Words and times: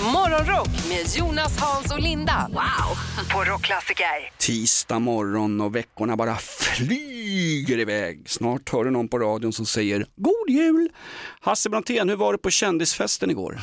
Morgonrock 0.00 0.68
med 0.88 1.06
Jonas, 1.16 1.58
Hans 1.58 1.92
och 1.92 2.00
Linda. 2.00 2.46
Wow! 2.48 3.26
På 3.32 3.50
Rockklassiker. 3.52 4.06
Tisdag 4.38 4.98
morgon 4.98 5.60
och 5.60 5.76
veckorna 5.76 6.16
bara 6.16 6.36
flyger 6.36 7.78
iväg. 7.78 8.30
Snart 8.30 8.72
hör 8.72 8.84
du 8.84 8.90
någon 8.90 9.08
på 9.08 9.18
radion 9.18 9.52
som 9.52 9.66
säger 9.66 10.06
God 10.16 10.48
Jul! 10.48 10.88
Hasse 11.40 11.70
Brontén, 11.70 12.08
hur 12.08 12.16
var 12.16 12.32
det 12.32 12.38
på 12.38 12.50
kändisfesten 12.50 13.30
igår? 13.30 13.60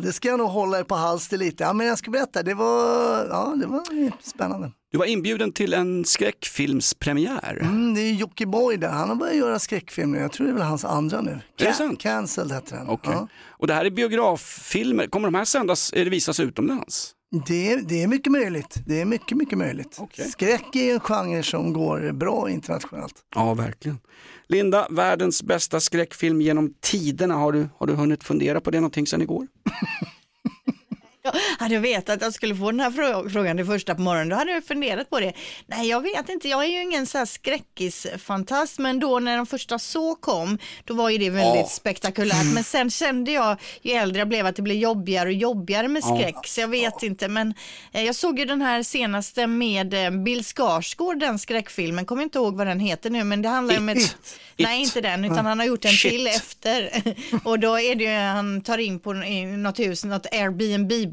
Det 0.02 0.12
ska 0.12 0.28
jag 0.28 0.38
nog 0.38 0.48
hålla 0.48 0.78
er 0.78 0.84
på 0.84 0.94
halster 0.94 1.38
lite. 1.38 1.64
Ja, 1.64 1.72
men 1.72 1.86
jag 1.86 1.98
ska 1.98 2.10
berätta, 2.10 2.42
det 2.42 2.54
var, 2.54 3.26
ja, 3.30 3.54
det 3.60 3.66
var 3.66 3.82
spännande. 4.22 4.72
Du 4.96 4.98
var 4.98 5.06
inbjuden 5.06 5.52
till 5.52 5.74
en 5.74 6.04
skräckfilmspremiär. 6.04 7.58
Mm, 7.62 7.94
det 7.94 8.00
är 8.00 8.12
Jockiboi 8.12 8.76
där, 8.76 8.88
han 8.88 9.08
har 9.08 9.16
börjat 9.16 9.36
göra 9.36 9.58
skräckfilmer. 9.58 10.18
Jag 10.18 10.32
tror 10.32 10.46
det 10.46 10.52
är 10.52 10.54
väl 10.54 10.62
hans 10.62 10.84
andra 10.84 11.20
nu. 11.20 11.40
Sant? 11.76 12.00
Cancelled 12.00 12.52
heter 12.52 12.76
den. 12.76 12.88
Okej. 12.88 13.12
Ja. 13.12 13.28
Och 13.48 13.66
det 13.66 13.74
här 13.74 13.84
är 13.84 13.90
biograffilmer. 13.90 15.06
Kommer 15.06 15.26
de 15.28 15.34
här 15.34 15.44
sändas, 15.44 15.90
det 15.94 16.04
visas 16.04 16.40
utomlands? 16.40 17.12
Det, 17.46 17.72
är- 17.72 17.80
det 17.80 18.02
är 18.02 18.06
mycket 18.06 18.32
möjligt. 18.32 18.74
Det 18.86 19.00
är 19.00 19.04
mycket, 19.04 19.36
mycket 19.36 19.58
möjligt. 19.58 19.96
Okej. 20.00 20.28
Skräck 20.30 20.76
är 20.76 20.94
en 20.94 21.00
genre 21.00 21.42
som 21.42 21.72
går 21.72 22.12
bra 22.12 22.50
internationellt. 22.50 23.14
Ja, 23.34 23.54
verkligen. 23.54 23.98
Linda, 24.48 24.86
världens 24.90 25.42
bästa 25.42 25.80
skräckfilm 25.80 26.40
genom 26.40 26.74
tiderna. 26.80 27.34
Har 27.34 27.52
du, 27.52 27.68
har 27.78 27.86
du 27.86 27.92
hunnit 27.94 28.24
fundera 28.24 28.60
på 28.60 28.70
det 28.70 28.80
någonting 28.80 29.06
sedan 29.06 29.22
igår? 29.22 29.46
Hade 31.58 31.74
jag 31.74 31.80
vetat 31.80 32.16
att 32.16 32.22
jag 32.22 32.34
skulle 32.34 32.56
få 32.56 32.70
den 32.70 32.80
här 32.80 32.90
frå- 32.90 33.28
frågan 33.30 33.56
det 33.56 33.64
första 33.64 33.94
på 33.94 34.00
morgonen, 34.00 34.28
då 34.28 34.36
hade 34.36 34.50
jag 34.52 34.64
funderat 34.64 35.10
på 35.10 35.20
det. 35.20 35.32
Nej, 35.66 35.88
jag 35.88 36.00
vet 36.00 36.28
inte, 36.28 36.48
jag 36.48 36.64
är 36.64 36.68
ju 36.68 36.82
ingen 36.82 37.06
så 37.06 37.18
här 37.18 37.24
skräckisfantast, 37.26 38.78
men 38.78 39.00
då 39.00 39.18
när 39.18 39.36
de 39.36 39.46
första 39.46 39.78
så 39.78 40.14
kom, 40.14 40.58
då 40.84 40.94
var 40.94 41.10
ju 41.10 41.18
det 41.18 41.30
väldigt 41.30 41.60
Ja. 41.62 41.68
spektakulärt. 41.68 42.54
Men 42.54 42.64
sen 42.64 42.90
kände 42.90 43.32
jag, 43.32 43.56
ju 43.82 43.92
äldre 43.92 44.18
jag 44.18 44.28
blev, 44.28 44.46
att 44.46 44.56
det 44.56 44.62
blev 44.62 44.76
jobbigare 44.76 45.28
och 45.28 45.32
jobbigare 45.32 45.88
med 45.88 46.04
skräck, 46.04 46.46
så 46.46 46.60
jag 46.60 46.68
vet 46.68 47.02
inte. 47.02 47.28
Men 47.28 47.54
eh, 47.92 48.04
jag 48.04 48.14
såg 48.14 48.38
ju 48.38 48.44
den 48.44 48.62
här 48.62 48.82
senaste 48.82 49.46
med 49.46 49.94
eh, 49.94 50.10
Bill 50.10 50.44
Skarsgård, 50.44 51.18
den 51.20 51.38
skräckfilmen, 51.38 52.06
kommer 52.06 52.22
inte 52.22 52.38
ihåg 52.38 52.56
vad 52.56 52.66
den 52.66 52.80
heter 52.80 53.10
nu, 53.10 53.24
men 53.24 53.42
det 53.42 53.48
handlar 53.48 53.74
ju 53.74 53.78
om 53.80 53.88
ett... 53.88 53.98
It. 53.98 54.16
Nej, 54.56 54.80
It. 54.82 54.86
inte 54.86 55.00
den, 55.00 55.24
utan 55.24 55.46
han 55.46 55.58
har 55.58 55.66
gjort 55.66 55.84
en 55.84 55.90
Shit. 55.90 56.10
till 56.12 56.26
efter. 56.26 57.02
och 57.44 57.58
då 57.58 57.80
är 57.80 57.94
det 57.94 58.04
ju, 58.04 58.10
han 58.10 58.60
tar 58.60 58.78
in 58.78 59.00
på 59.00 59.12
något 59.12 59.78
hus, 59.78 60.04
något 60.04 60.26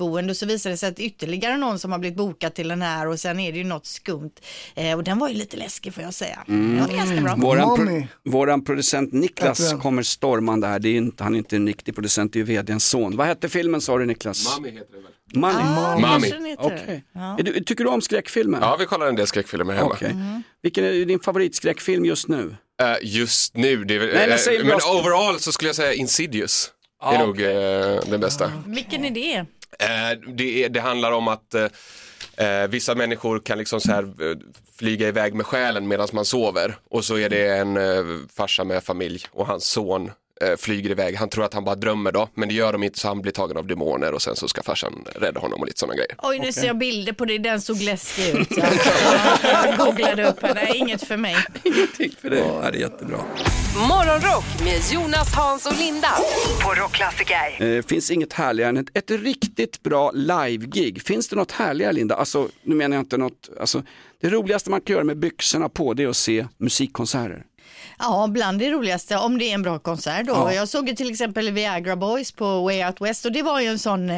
Airbnb-boende 0.05 0.29
och 0.31 0.37
så 0.37 0.45
visar 0.45 0.69
det 0.69 0.77
sig 0.77 0.89
att 0.89 0.99
ytterligare 0.99 1.57
någon 1.57 1.79
som 1.79 1.91
har 1.91 1.99
blivit 1.99 2.17
bokad 2.17 2.53
till 2.53 2.67
den 2.67 2.81
här 2.81 3.07
och 3.07 3.19
sen 3.19 3.39
är 3.39 3.51
det 3.51 3.57
ju 3.57 3.63
något 3.63 3.85
skumt. 3.85 4.31
Eh, 4.75 4.93
och 4.97 5.03
den 5.03 5.19
var 5.19 5.29
ju 5.29 5.35
lite 5.35 5.57
läskig 5.57 5.93
får 5.93 6.03
jag 6.03 6.13
säga. 6.13 6.39
Mm. 6.47 6.77
Ja, 6.77 6.85
det 6.87 6.93
är 6.93 6.97
ganska 6.97 7.21
bra. 7.21 7.35
Våran, 7.35 7.67
Mommy. 7.69 8.07
våran 8.25 8.63
producent 8.63 9.13
Niklas 9.13 9.69
den. 9.69 9.79
kommer 9.79 10.03
stormande 10.03 10.67
här. 10.67 10.79
Det 10.79 10.89
är 10.89 10.95
inte, 10.97 11.23
han 11.23 11.33
är 11.33 11.37
inte 11.37 11.55
en 11.55 11.67
riktig 11.67 11.95
producent, 11.95 12.33
det 12.33 12.39
är 12.39 12.45
ju 12.45 12.45
vdns 12.45 12.85
son. 12.85 13.17
Vad 13.17 13.27
hette 13.27 13.49
filmen 13.49 13.81
sa 13.81 13.97
du 13.97 14.05
Niklas? 14.05 14.57
Mami 14.57 14.71
heter 14.71 14.91
det 14.93 15.01
väl? 15.01 15.11
Money. 15.35 15.55
Ah, 15.61 15.97
Mami. 15.99 16.29
den. 16.29 16.55
Okej. 16.59 17.03
Ja. 17.13 17.37
Du, 17.43 17.63
tycker 17.63 17.83
du 17.83 17.89
om 17.89 18.01
skräckfilmer? 18.01 18.59
Ja, 18.61 18.75
vi 18.79 18.85
kollar 18.85 19.07
en 19.07 19.15
del 19.15 19.27
skräckfilmer 19.27 19.73
hemma. 19.73 19.89
Okej. 19.89 20.15
Vilken 20.61 20.85
är 20.85 21.05
din 21.05 21.19
favoritskräckfilm 21.19 22.05
just 22.05 22.27
nu? 22.27 22.55
Eh, 22.81 22.95
just 23.01 23.55
nu, 23.55 23.83
det 23.83 23.95
är, 23.95 23.99
väl- 23.99 24.09
Nej, 24.13 24.27
men 24.47 24.55
eh, 24.61 24.65
men 24.67 24.99
overall 24.99 25.39
så 25.39 25.51
skulle 25.51 25.69
jag 25.69 25.75
säga 25.75 25.93
Insidious. 25.93 26.71
Ja, 27.01 27.13
är 27.13 27.19
nog 27.27 27.41
eh, 27.41 28.09
den 28.11 28.19
bästa. 28.19 28.51
Vilken 28.67 29.05
är 29.05 29.11
det? 29.11 29.45
Eh, 29.79 30.33
det, 30.35 30.67
det 30.67 30.79
handlar 30.79 31.11
om 31.11 31.27
att 31.27 31.53
eh, 31.53 31.67
eh, 32.37 32.67
vissa 32.67 32.95
människor 32.95 33.39
kan 33.39 33.57
liksom 33.57 33.81
så 33.81 33.91
här 33.91 34.03
eh, 34.03 34.37
flyga 34.77 35.07
iväg 35.07 35.33
med 35.33 35.45
själen 35.45 35.87
medan 35.87 36.07
man 36.13 36.25
sover. 36.25 36.75
Och 36.89 37.05
så 37.05 37.17
är 37.17 37.29
det 37.29 37.57
en 37.57 37.77
eh, 37.77 38.03
farsa 38.35 38.63
med 38.63 38.83
familj 38.83 39.25
och 39.31 39.47
hans 39.47 39.65
son 39.65 40.11
flyger 40.57 40.89
iväg. 40.89 41.15
Han 41.15 41.29
tror 41.29 41.45
att 41.45 41.53
han 41.53 41.63
bara 41.63 41.75
drömmer 41.75 42.11
då, 42.11 42.29
men 42.33 42.49
det 42.49 42.55
gör 42.55 42.71
de 42.73 42.83
inte 42.83 42.99
så 42.99 43.07
han 43.07 43.21
blir 43.21 43.31
tagen 43.31 43.57
av 43.57 43.67
demoner 43.67 44.13
och 44.13 44.21
sen 44.21 44.35
så 44.35 44.47
ska 44.47 44.63
farsan 44.63 45.05
rädda 45.15 45.39
honom 45.39 45.59
och 45.59 45.65
lite 45.65 45.79
sådana 45.79 45.95
grejer. 45.95 46.15
Oj, 46.17 46.39
nu 46.39 46.51
ser 46.51 46.67
jag 46.67 46.77
bilder 46.77 47.13
på 47.13 47.25
det. 47.25 47.37
Den 47.37 47.61
såg 47.61 47.81
läskig 47.81 48.39
ut. 48.39 48.47
Ja. 48.49 48.65
Jag 49.43 49.77
googlade 49.77 50.29
upp 50.29 50.41
henne. 50.41 50.75
Inget 50.75 51.07
för 51.07 51.17
mig. 51.17 51.35
Ingenting 51.63 52.11
för 52.21 52.29
det. 52.29 52.37
Ja, 52.39 52.71
det 52.71 52.77
är 52.77 52.81
jättebra. 52.81 53.17
Morgonrock 53.89 54.45
med 54.63 54.81
Jonas, 54.91 55.33
Hans 55.35 55.65
och 55.65 55.79
Linda. 55.79 56.09
På 56.63 56.73
Rockklassiker. 56.73 57.75
Eh, 57.77 57.81
finns 57.83 58.11
inget 58.11 58.33
härligare 58.33 58.69
än 58.69 58.77
ett, 58.77 58.97
ett 58.97 59.11
riktigt 59.11 59.83
bra 59.83 60.11
live-gig. 60.11 61.01
Finns 61.01 61.27
det 61.29 61.35
något 61.35 61.51
härligare 61.51 61.93
Linda? 61.93 62.15
Alltså, 62.15 62.49
nu 62.63 62.75
menar 62.75 62.97
jag 62.97 63.01
inte 63.01 63.17
något, 63.17 63.49
alltså, 63.59 63.83
det 64.21 64.29
roligaste 64.29 64.69
man 64.69 64.81
kan 64.81 64.93
göra 64.93 65.03
med 65.03 65.17
byxorna 65.17 65.69
på 65.69 65.93
det 65.93 66.03
är 66.03 66.07
att 66.07 66.15
se 66.17 66.47
musikkonserter. 66.57 67.43
Ja, 67.99 68.27
bland 68.31 68.59
det 68.59 68.71
roligaste 68.71 69.17
om 69.17 69.37
det 69.37 69.45
är 69.45 69.53
en 69.53 69.61
bra 69.61 69.79
konsert 69.79 70.25
då. 70.27 70.33
Ja. 70.33 70.53
Jag 70.53 70.67
såg 70.67 70.89
ju 70.89 70.95
till 70.95 71.11
exempel 71.11 71.51
Viagra 71.51 71.95
Boys 71.95 72.31
på 72.31 72.63
Way 72.63 72.85
Out 72.85 73.01
West 73.01 73.25
och 73.25 73.31
det 73.31 73.41
var 73.41 73.61
ju 73.61 73.67
en 73.67 73.79
sån, 73.79 74.09
eh, 74.09 74.15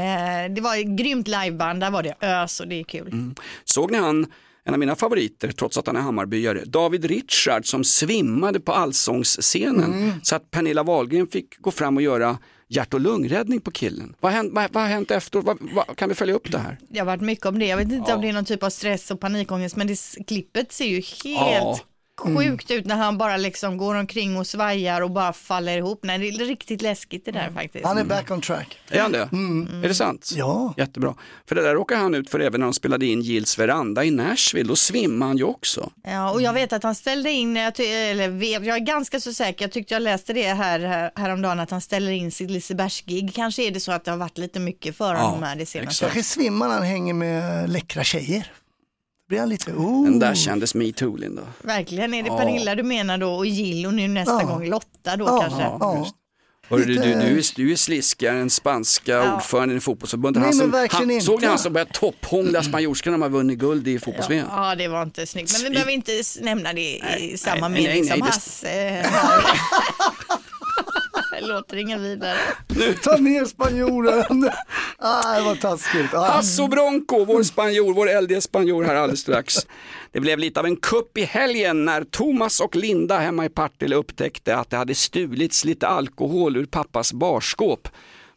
det 0.55 0.61
var 0.61 0.77
ett 0.77 0.97
grymt 0.97 1.27
liveband, 1.27 1.79
där 1.79 1.91
var 1.91 2.03
det 2.03 2.15
ös 2.21 2.59
och 2.59 2.67
det 2.67 2.79
är 2.79 2.83
kul. 2.83 3.33
Såg 3.63 3.91
ni 3.91 3.97
han, 3.97 4.25
en 4.63 4.73
av 4.73 4.79
mina 4.79 4.95
favoriter, 4.95 5.51
trots 5.51 5.77
att 5.77 5.87
han 5.87 5.95
är 5.95 6.01
Hammarbyare, 6.01 6.61
David 6.65 7.05
Richard 7.05 7.65
som 7.65 7.83
svimmade 7.83 8.59
på 8.59 8.71
allsångsscenen 8.71 10.19
så 10.23 10.35
att 10.35 10.51
Pernilla 10.51 10.83
Wahlgren 10.83 11.27
fick 11.27 11.57
gå 11.57 11.71
fram 11.71 11.97
och 11.97 12.03
göra 12.03 12.37
hjärt 12.67 12.93
och 12.93 12.99
lungräddning 12.99 13.61
på 13.61 13.71
killen. 13.71 14.15
Vad 14.19 14.31
har 14.31 14.37
hänt, 14.37 14.51
vad, 14.53 14.73
vad 14.73 14.83
har 14.83 14.89
hänt 14.89 15.11
efteråt? 15.11 15.45
Vad, 15.45 15.57
vad, 15.61 15.97
kan 15.97 16.09
vi 16.09 16.15
följa 16.15 16.35
upp 16.35 16.51
det 16.51 16.57
här? 16.57 16.77
Det 16.89 16.99
har 16.99 17.05
varit 17.05 17.21
mycket 17.21 17.45
om 17.45 17.59
det, 17.59 17.65
jag 17.65 17.77
vet 17.77 17.91
inte 17.91 18.13
om 18.13 18.21
det 18.21 18.29
är 18.29 18.33
någon 18.33 18.45
typ 18.45 18.63
av 18.63 18.69
stress 18.69 19.11
och 19.11 19.19
panikångest 19.19 19.75
men 19.75 19.87
det, 19.87 19.99
klippet 20.27 20.71
ser 20.71 20.85
ju 20.85 21.01
helt 21.23 21.85
sjukt 22.17 22.71
ut 22.71 22.85
när 22.85 22.95
han 22.95 23.17
bara 23.17 23.37
liksom 23.37 23.77
går 23.77 23.95
omkring 23.95 24.37
och 24.37 24.47
svajar 24.47 25.01
och 25.01 25.11
bara 25.11 25.33
faller 25.33 25.77
ihop. 25.77 25.99
Nej, 26.03 26.17
det 26.17 26.27
är 26.27 26.45
riktigt 26.45 26.81
läskigt 26.81 27.25
det 27.25 27.31
där 27.31 27.51
faktiskt. 27.51 27.85
Han 27.85 27.97
är 27.97 28.03
back 28.03 28.31
on 28.31 28.41
track. 28.41 28.79
Är 28.89 29.01
han 29.01 29.11
det? 29.11 29.29
Är 29.83 29.87
det 29.87 29.95
sant? 29.95 30.31
Ja. 30.35 30.73
Jättebra. 30.77 31.15
För 31.47 31.55
det 31.55 31.61
där 31.61 31.73
råkar 31.73 31.95
han 31.97 32.15
ut 32.15 32.29
för 32.29 32.39
även 32.39 32.59
när 32.59 32.67
de 32.67 32.73
spelade 32.73 33.05
in 33.05 33.21
Gills 33.21 33.59
veranda 33.59 34.03
i 34.03 34.11
Nashville. 34.11 34.67
Då 34.67 34.75
svimmade 34.75 35.29
han 35.29 35.37
ju 35.37 35.43
också. 35.43 35.91
Ja, 36.03 36.31
och 36.31 36.41
jag 36.41 36.53
vet 36.53 36.73
att 36.73 36.83
han 36.83 36.95
ställde 36.95 37.31
in, 37.31 37.57
eller 37.57 38.29
vet, 38.29 38.65
jag 38.65 38.75
är 38.75 38.85
ganska 38.85 39.19
så 39.19 39.33
säker, 39.33 39.65
jag 39.65 39.71
tyckte 39.71 39.93
jag 39.93 40.01
läste 40.01 40.33
det 40.33 40.53
här, 40.53 40.79
här 40.79 41.11
häromdagen, 41.15 41.59
att 41.59 41.71
han 41.71 41.81
ställer 41.81 42.11
in 42.11 42.31
sitt 42.31 42.51
Lisebergsgig. 42.51 43.33
Kanske 43.35 43.63
är 43.63 43.71
det 43.71 43.79
så 43.79 43.91
att 43.91 44.05
det 44.05 44.11
har 44.11 44.17
varit 44.17 44.37
lite 44.37 44.59
mycket 44.59 44.97
för 44.97 45.15
honom 45.15 45.43
här 45.43 45.55
det 45.55 45.65
senaste. 45.65 46.05
Kanske 46.05 46.23
svimmar 46.23 46.67
när 46.67 46.75
han 46.75 46.83
hänger 46.83 47.13
med 47.13 47.69
läckra 47.69 48.03
tjejer. 48.03 48.51
Blir 49.29 49.39
han 49.39 49.49
lite, 49.49 49.71
oh. 49.71 50.03
Den 50.03 50.19
där 50.19 50.35
kändes 50.35 50.75
metoo 50.75 51.15
Linda. 51.15 51.41
Verkligen, 51.61 52.13
är 52.13 52.23
det 52.23 52.29
Pernilla 52.29 52.75
du 52.75 52.83
menar 52.83 53.17
då 53.17 53.33
och 53.33 53.45
Jill 53.45 53.85
och 53.85 53.93
nu 53.93 54.07
nästa 54.07 54.41
Ja. 54.41 54.47
gång 54.47 54.69
Lotta 54.69 55.17
då 55.17 55.25
Ja, 55.25 55.39
kanske? 55.41 55.61
ja. 55.61 56.07
Hörru, 56.69 56.85
du, 56.85 56.93
du, 56.93 57.01
du, 57.01 57.09
är, 57.11 57.55
du 57.55 57.71
är 57.71 57.75
sliskigare 57.75 58.37
än 58.37 58.49
spanska 58.49 59.11
Ja. 59.11 59.35
ordföranden 59.35 59.77
i 59.77 59.81
fotbollsförbundet. 59.81 60.41
Nej, 60.41 60.47
Han 60.47 60.53
som, 60.53 61.09
han, 61.09 61.21
såg 61.21 61.41
ni 61.41 61.47
han 61.47 61.59
som 61.59 61.73
började 61.73 61.91
topphångla 61.93 62.63
spanjorskan 62.63 63.13
när 63.13 63.17
man 63.17 63.31
vunnit 63.31 63.59
guld 63.59 63.87
i 63.87 63.99
fotbolls-VM? 63.99 64.47
Ja, 64.51 64.75
det 64.75 64.87
var 64.87 65.03
inte 65.03 65.25
snyggt. 65.27 65.53
Men 65.53 65.63
vi 65.63 65.69
behöver 65.69 65.91
inte 65.91 66.11
nämna 66.41 66.73
det 66.73 66.81
i 66.81 67.01
Nej, 67.03 67.37
samma 67.37 67.67
nej, 67.67 67.83
mening 67.83 68.01
nej, 68.01 68.09
som 68.09 68.19
nej, 68.19 68.19
det- 68.19 68.25
Hasse. 68.25 69.05
Det 71.39 71.47
låter 71.47 71.77
inga 71.77 71.97
vidare. 71.97 72.37
Ta 73.03 73.17
ner 73.17 73.45
spanjoren. 73.45 74.49
ah, 74.97 75.37
det 75.37 75.43
var 75.43 75.55
taskigt. 75.55 76.13
Ah. 76.13 76.31
Hasso 76.31 76.67
Bronco, 76.67 77.25
vår 77.25 77.43
spanjor, 77.43 77.93
vår 77.93 78.09
eldige 78.09 78.41
spanjor 78.41 78.83
här 78.83 78.95
alldeles 78.95 79.19
strax. 79.19 79.55
Det 80.11 80.19
blev 80.19 80.39
lite 80.39 80.59
av 80.59 80.65
en 80.65 80.75
kupp 80.75 81.17
i 81.17 81.23
helgen 81.23 81.85
när 81.85 82.03
Thomas 82.03 82.59
och 82.59 82.75
Linda 82.75 83.17
hemma 83.17 83.45
i 83.45 83.49
Partille 83.49 83.95
upptäckte 83.95 84.55
att 84.57 84.69
det 84.69 84.77
hade 84.77 84.95
stulits 84.95 85.65
lite 85.65 85.87
alkohol 85.87 86.57
ur 86.57 86.65
pappas 86.65 87.13
barskåp. 87.13 87.87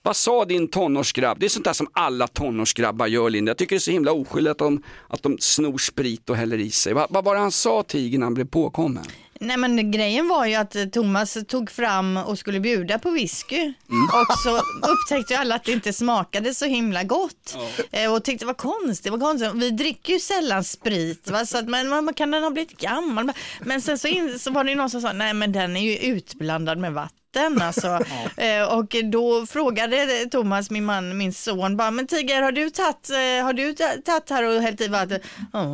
Vad 0.03 0.17
sa 0.17 0.45
din 0.45 0.69
tonårsgrabb? 0.69 1.39
Det 1.41 1.47
är 1.47 1.51
sånt 1.51 1.65
där 1.65 1.73
som 1.73 1.89
alla 1.93 2.27
tonårsgrabbar 2.27 3.07
gör 3.07 3.31
Linda. 3.31 3.51
Jag 3.51 3.57
tycker 3.57 3.77
det 3.77 3.79
är 3.79 3.81
så 3.81 3.91
himla 3.91 4.13
oskyldigt 4.13 4.51
att 4.51 4.59
de, 4.59 4.83
att 5.09 5.23
de 5.23 5.37
snor 5.41 5.79
sprit 5.79 6.31
och 6.31 6.37
häller 6.37 6.59
i 6.59 6.71
sig. 6.71 6.93
Vad, 6.93 7.07
vad 7.11 7.25
var 7.25 7.35
det 7.35 7.41
han 7.41 7.53
sa 7.53 7.83
tigern 7.83 8.21
när 8.21 8.27
han 8.27 8.35
blev 8.35 8.45
påkommen? 8.49 9.05
Nej 9.41 9.57
men 9.57 9.91
grejen 9.91 10.29
var 10.29 10.47
ju 10.47 10.55
att 10.55 10.77
eh, 10.77 10.85
Thomas 10.85 11.39
tog 11.49 11.71
fram 11.71 12.17
och 12.17 12.39
skulle 12.39 12.61
bjuda 12.61 12.99
på 12.99 13.11
whisky 13.11 13.57
Mm. 13.57 14.09
och 14.13 14.39
så 14.39 14.63
upptäckte 14.93 15.39
alla 15.39 15.55
att 15.55 15.65
det 15.65 15.73
inte 15.73 15.93
smakade 15.93 16.55
så 16.55 16.65
himla 16.67 17.03
gott 17.05 17.57
Eh, 17.91 18.15
och 18.15 18.25
tyckte 18.25 18.45
det 18.45 18.47
var 18.47 18.55
konstigt, 18.55 19.11
vad 19.13 19.21
konstigt. 19.21 19.51
Vi 19.55 19.71
dricker 19.71 20.13
ju 20.13 20.21
sällan 20.21 20.65
sprit 20.65 21.31
va? 21.31 21.47
så 21.47 21.59
att, 21.59 21.69
men 21.69 21.89
man, 21.89 22.15
kan 22.15 22.31
den 22.31 22.43
ha 22.43 22.51
blivit 22.51 22.81
gammal? 22.81 23.33
Men 23.61 23.83
sen 23.83 23.99
så, 23.99 24.09
in, 24.09 24.39
så 24.39 24.51
var 24.51 24.65
det 24.65 24.71
ju 24.71 24.77
någon 24.77 24.91
som 24.91 25.01
sa 25.01 25.13
nej 25.13 25.35
men 25.35 25.53
den 25.53 25.77
är 25.77 25.81
ju 25.81 25.97
utblandad 25.97 26.79
med 26.79 26.93
vatten 26.93 27.15
Alltså. 27.63 27.99
Eh, 28.37 28.63
och 28.79 28.95
då 29.13 29.47
frågade 29.47 30.27
Thomas, 30.31 30.71
min 30.71 30.85
man, 30.85 31.17
min 31.19 31.33
son, 31.33 31.77
bara, 31.77 31.91
men 31.91 32.07
Tiger 32.07 32.43
har 32.43 32.53
du 32.53 32.71
tagit, 32.71 33.11
eh, 33.11 33.45
har 33.45 33.53
du 33.53 33.73
ta- 33.73 33.85
tagit 34.05 34.31
här 34.31 34.43
och 34.43 34.63
hällt 34.63 34.81
i 34.81 34.89
vatten? 34.89 35.21
Ja, 35.53 35.71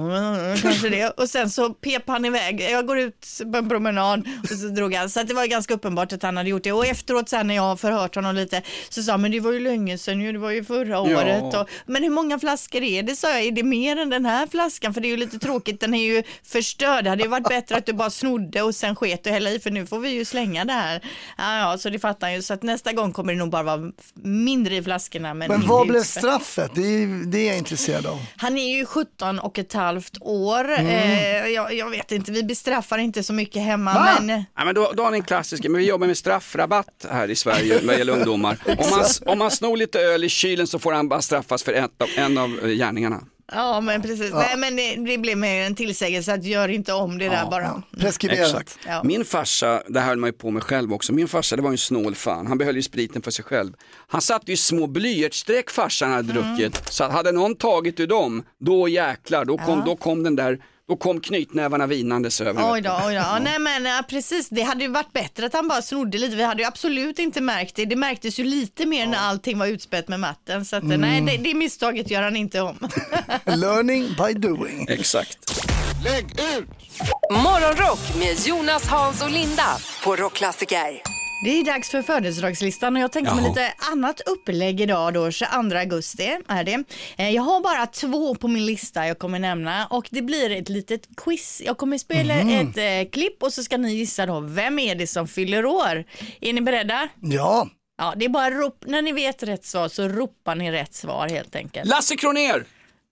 kanske 0.63 0.89
det. 0.89 1.09
Och 1.11 1.29
sen 1.31 1.51
så 1.51 1.71
pep 1.71 2.03
han 2.09 2.25
iväg, 2.25 2.61
jag 2.71 2.87
går 2.87 2.99
ut 2.99 3.27
på 3.53 3.59
en 3.59 3.69
promenad 3.69 4.29
och 4.43 4.59
så 4.59 4.67
drog 4.67 4.95
han. 4.95 5.11
Så 5.11 5.23
det 5.23 5.35
var 5.35 5.47
ganska 5.47 5.75
uppenbart 5.75 6.13
att 6.13 6.23
han 6.23 6.37
hade 6.37 6.49
gjort 6.51 6.65
det. 6.65 6.73
Och 6.73 6.87
efteråt 6.87 7.29
sen 7.29 7.47
när 7.47 7.55
jag 7.55 7.63
har 7.63 7.77
förhört 7.77 8.15
honom 8.15 8.35
lite 8.35 8.63
så 8.89 9.03
sa 9.03 9.13
han, 9.13 9.23
men 9.23 9.31
det 9.31 9.41
var 9.41 9.53
ju 9.53 9.61
länge 9.61 9.99
sedan 9.99 10.21
ju, 10.21 10.33
det 10.33 10.39
var 10.39 10.51
ju 10.51 10.65
förra 10.65 11.01
året. 11.01 11.55
Och, 11.55 11.69
men 11.87 12.03
hur 12.03 12.11
många 12.11 12.39
flaskor 12.39 12.83
är 12.83 13.03
det? 13.03 13.17
sa 13.17 13.31
jag, 13.31 13.43
är 13.43 13.53
det 13.53 13.63
mer 13.63 13.97
än 13.97 14.11
den 14.11 14.27
här 14.27 14.47
flaskan? 14.47 14.95
För 14.95 15.01
det 15.01 15.09
är 15.09 15.11
ju 15.11 15.17
lite 15.17 15.39
tråkigt, 15.39 15.81
den 15.81 15.95
är 15.95 16.03
ju 16.05 16.23
förstörd. 16.43 17.05
Det 17.05 17.11
hade 17.11 17.23
ju 17.23 17.29
varit 17.29 17.49
bättre 17.49 17.77
att 17.77 17.87
du 17.87 17.93
bara 17.93 18.11
snodde 18.11 18.63
och 18.63 18.75
sen 18.75 18.97
sket 18.97 19.27
och 19.27 19.33
hälla 19.33 19.51
i, 19.51 19.61
för 19.61 19.71
nu 19.71 19.87
får 19.87 19.99
vi 19.99 20.09
ju 20.09 20.25
slänga 20.25 20.65
det 20.65 20.73
här. 20.73 21.01
Ja, 21.45 21.59
ja, 21.59 21.79
så 21.79 21.91
det 21.91 21.99
fattar 21.99 22.27
han 22.27 22.35
ju. 22.35 22.43
Så 22.43 22.55
att 22.55 22.63
nästa 22.63 22.93
gång 22.93 23.13
kommer 23.13 23.33
det 23.33 23.39
nog 23.39 23.51
bara 23.51 23.63
vara 23.63 23.93
mindre 24.15 24.77
i 24.77 24.83
flaskorna. 24.83 25.35
Men, 25.35 25.49
Men 25.49 25.67
vad 25.67 25.89
blev 25.89 26.03
straffet? 26.03 26.71
Det 26.75 26.81
är, 26.83 27.27
det 27.27 27.39
är 27.39 27.47
jag 27.47 27.59
intresserad 27.59 28.07
av. 28.07 28.19
Han 28.37 28.59
är 28.59 28.77
ju 28.77 28.87
17 28.87 29.39
och 29.39 29.59
ett 29.59 29.73
halvt 29.73 30.17
år. 30.21 30.65
Mm. 30.65 30.87
Eh, 30.87 31.49
jag, 31.51 31.75
jag 31.75 31.91
vet 31.91 32.13
inte, 32.13 32.33
vi 32.33 32.43
bestraffar 32.43 32.99
inte 32.99 33.23
så 33.23 33.33
mycket 33.33 33.63
hemma. 33.63 33.95
Va? 33.95 34.09
Men, 34.21 34.45
Ja, 34.57 34.65
men 34.65 34.75
då, 34.75 34.93
då 34.97 35.03
har 35.03 35.11
ni 35.11 35.17
en 35.17 35.25
klassisk, 35.25 35.63
men 35.63 35.77
vi 35.81 35.89
jobbar 35.89 36.07
med 36.07 36.19
straffrabatt 36.19 37.07
här 37.11 37.31
i 37.31 37.37
Sverige 37.37 37.81
vad 37.83 37.99
gäller 37.99 38.13
ungdomar. 38.13 38.59
Om 38.67 38.91
man, 38.91 39.05
om 39.27 39.39
man 39.39 39.51
snor 39.51 39.77
lite 39.77 40.01
öl 40.01 40.25
i 40.25 40.29
kylen 40.29 40.67
så 40.67 40.79
får 40.79 40.93
han 40.93 41.09
bara 41.09 41.23
straffas 41.23 41.63
för 41.63 41.73
ett 41.73 42.03
av, 42.03 42.09
en 42.17 42.39
av 42.39 42.59
eh, 42.63 42.69
gärningarna. 42.69 43.21
Ja, 43.53 43.81
men 43.81 44.03
precis. 44.03 44.33
Nej, 44.33 44.57
men 44.57 44.77
det, 44.77 44.97
det 44.97 45.19
blev 45.19 45.39
mer 45.39 45.67
en 45.67 45.75
tillsägelse 45.75 46.35
att 46.35 46.45
gör 46.45 46.69
inte 46.69 46.93
om 46.93 47.19
det 47.19 47.29
där 47.29 47.47
bara. 47.51 47.83
Preskriberat. 48.01 48.47
Exakt. 48.49 48.79
Ja. 48.87 49.03
Min 49.05 49.25
farsa, 49.25 49.83
det 49.89 50.01
höll 50.01 50.19
man 50.19 50.29
ju 50.29 50.33
på 50.33 50.51
med 50.51 50.63
själv 50.63 50.93
också, 50.93 51.13
min 51.13 51.29
farsa 51.29 51.57
det 51.57 51.63
var 51.63 51.71
ju 51.71 51.75
en 51.75 51.79
snål 51.79 52.15
fan, 52.15 52.47
han 52.47 52.59
behöll 52.59 52.77
ju 52.77 52.83
spriten 52.83 53.23
för 53.23 53.31
sig 53.31 53.45
själv. 53.45 53.73
Han 54.09 54.21
satte 54.21 54.51
ju 54.51 54.57
små 54.57 54.87
blyertsstreck 54.87 55.71
farsan 55.71 56.11
hade 56.13 56.33
Mm. 56.33 56.57
druckit, 56.57 56.93
så 56.93 57.05
att 57.05 57.13
hade 57.13 57.33
någon 57.33 57.55
tagit 57.55 58.01
ur 58.01 58.07
dem, 58.07 58.43
då 58.61 58.89
jäklar, 58.89 59.45
då 59.45 59.59
kom, 59.59 59.83
då 59.87 59.97
kom 59.97 60.23
den 60.23 60.37
där, 60.37 60.59
då 60.89 60.97
kom 60.97 61.21
knytnävarna 61.21 61.87
vinandes 61.87 62.41
över. 62.41 62.73
Oj 62.73 62.81
då, 62.81 62.91
oj 62.91 63.03
då. 63.07 63.13
Ja, 63.15 63.39
Nej 63.43 63.59
men 63.59 63.85
ja, 63.85 64.03
precis, 64.09 64.49
det 64.49 64.63
hade 64.63 64.85
ju 64.85 64.91
varit 64.91 65.13
bättre 65.13 65.47
att 65.47 65.53
han 65.53 65.69
bara 65.69 65.83
snodde 65.83 66.19
lite. 66.19 66.37
Vi 66.37 66.43
hade 66.43 66.63
ju 66.63 66.69
absolut 66.69 67.19
inte 67.19 67.41
märkt 67.41 67.77
det. 67.77 67.85
Det 67.85 67.97
märktes 67.97 68.39
ju 68.39 68.45
lite 68.45 68.87
mer 68.87 69.07
när 69.07 69.19
allting 69.19 69.59
var 69.59 69.67
utspätt 69.67 70.09
med 70.09 70.21
matten. 70.21 70.65
Så 70.65 70.77
att, 70.77 70.83
Mm. 70.83 71.01
nej, 71.01 71.21
det, 71.21 71.37
det 71.49 71.55
misstaget 71.55 72.11
gör 72.11 72.23
han 72.23 72.37
inte 72.37 72.61
om. 72.61 72.89
Learning 73.45 74.09
by 74.09 74.33
doing. 74.49 74.87
Exakt. 74.89 75.65
Lägg 76.05 76.25
ut! 76.25 76.69
Morgonrock 77.31 78.15
med 78.19 78.47
Jonas, 78.47 78.87
Hans 78.87 79.23
och 79.23 79.31
Linda 79.31 79.77
på 80.05 80.17
Rockklassiker. 80.17 81.03
Det 81.45 81.61
är 81.61 81.65
dags 81.65 81.91
för 81.91 82.03
födelsedagslistan 82.03 82.97
och 82.97 83.03
jag 83.03 83.13
tänkte 83.13 83.35
med 83.35 83.45
Jaha. 83.45 83.49
lite 83.49 83.73
annat 83.93 84.21
upplägg 84.21 84.81
idag 84.81 85.15
då, 85.15 85.31
22 85.31 85.77
augusti 85.77 86.39
är 86.49 86.65
det. 86.65 86.85
Eh, 87.17 87.31
Jag 87.31 87.43
har 87.43 87.61
bara 87.61 87.87
två 87.87 88.35
på 88.35 88.49
min 88.49 88.67
lista 88.67 89.07
jag 89.07 89.19
kommer 89.19 89.39
nämna 89.39 89.87
och 89.87 90.09
det 90.11 90.23
blir 90.23 90.51
ett 90.51 90.69
litet 90.69 91.09
quiz. 91.17 91.63
Jag 91.65 91.79
kommer 91.79 91.99
spela 91.99 92.35
ett 92.35 92.77
eh, 92.77 93.11
klipp 93.13 93.43
och 93.43 93.53
så 93.53 93.63
ska 93.65 93.77
ni 93.77 93.95
gissa 93.95 94.27
då, 94.27 94.41
vem 94.41 94.79
är 94.79 94.95
det 94.95 95.07
som 95.07 95.29
fyller 95.29 95.67
år? 95.67 96.05
Är 96.41 96.53
ni 96.53 96.61
beredda? 96.61 97.09
Ja, 97.21 97.69
Ja, 97.99 98.15
det 98.17 98.25
är 98.25 98.29
bara 98.29 98.51
rop, 98.51 98.85
när 98.87 99.03
ni 99.03 99.13
vet 99.13 99.43
rätt 99.43 99.65
svar 99.65 99.89
så 99.89 100.09
ropar 100.09 100.55
ni 100.55 100.73
rätt 100.73 100.95
svar 100.95 101.29
helt 101.29 101.57
enkelt. 101.57 101.89
Lasse 101.89 102.17
Kroner! 102.17 102.65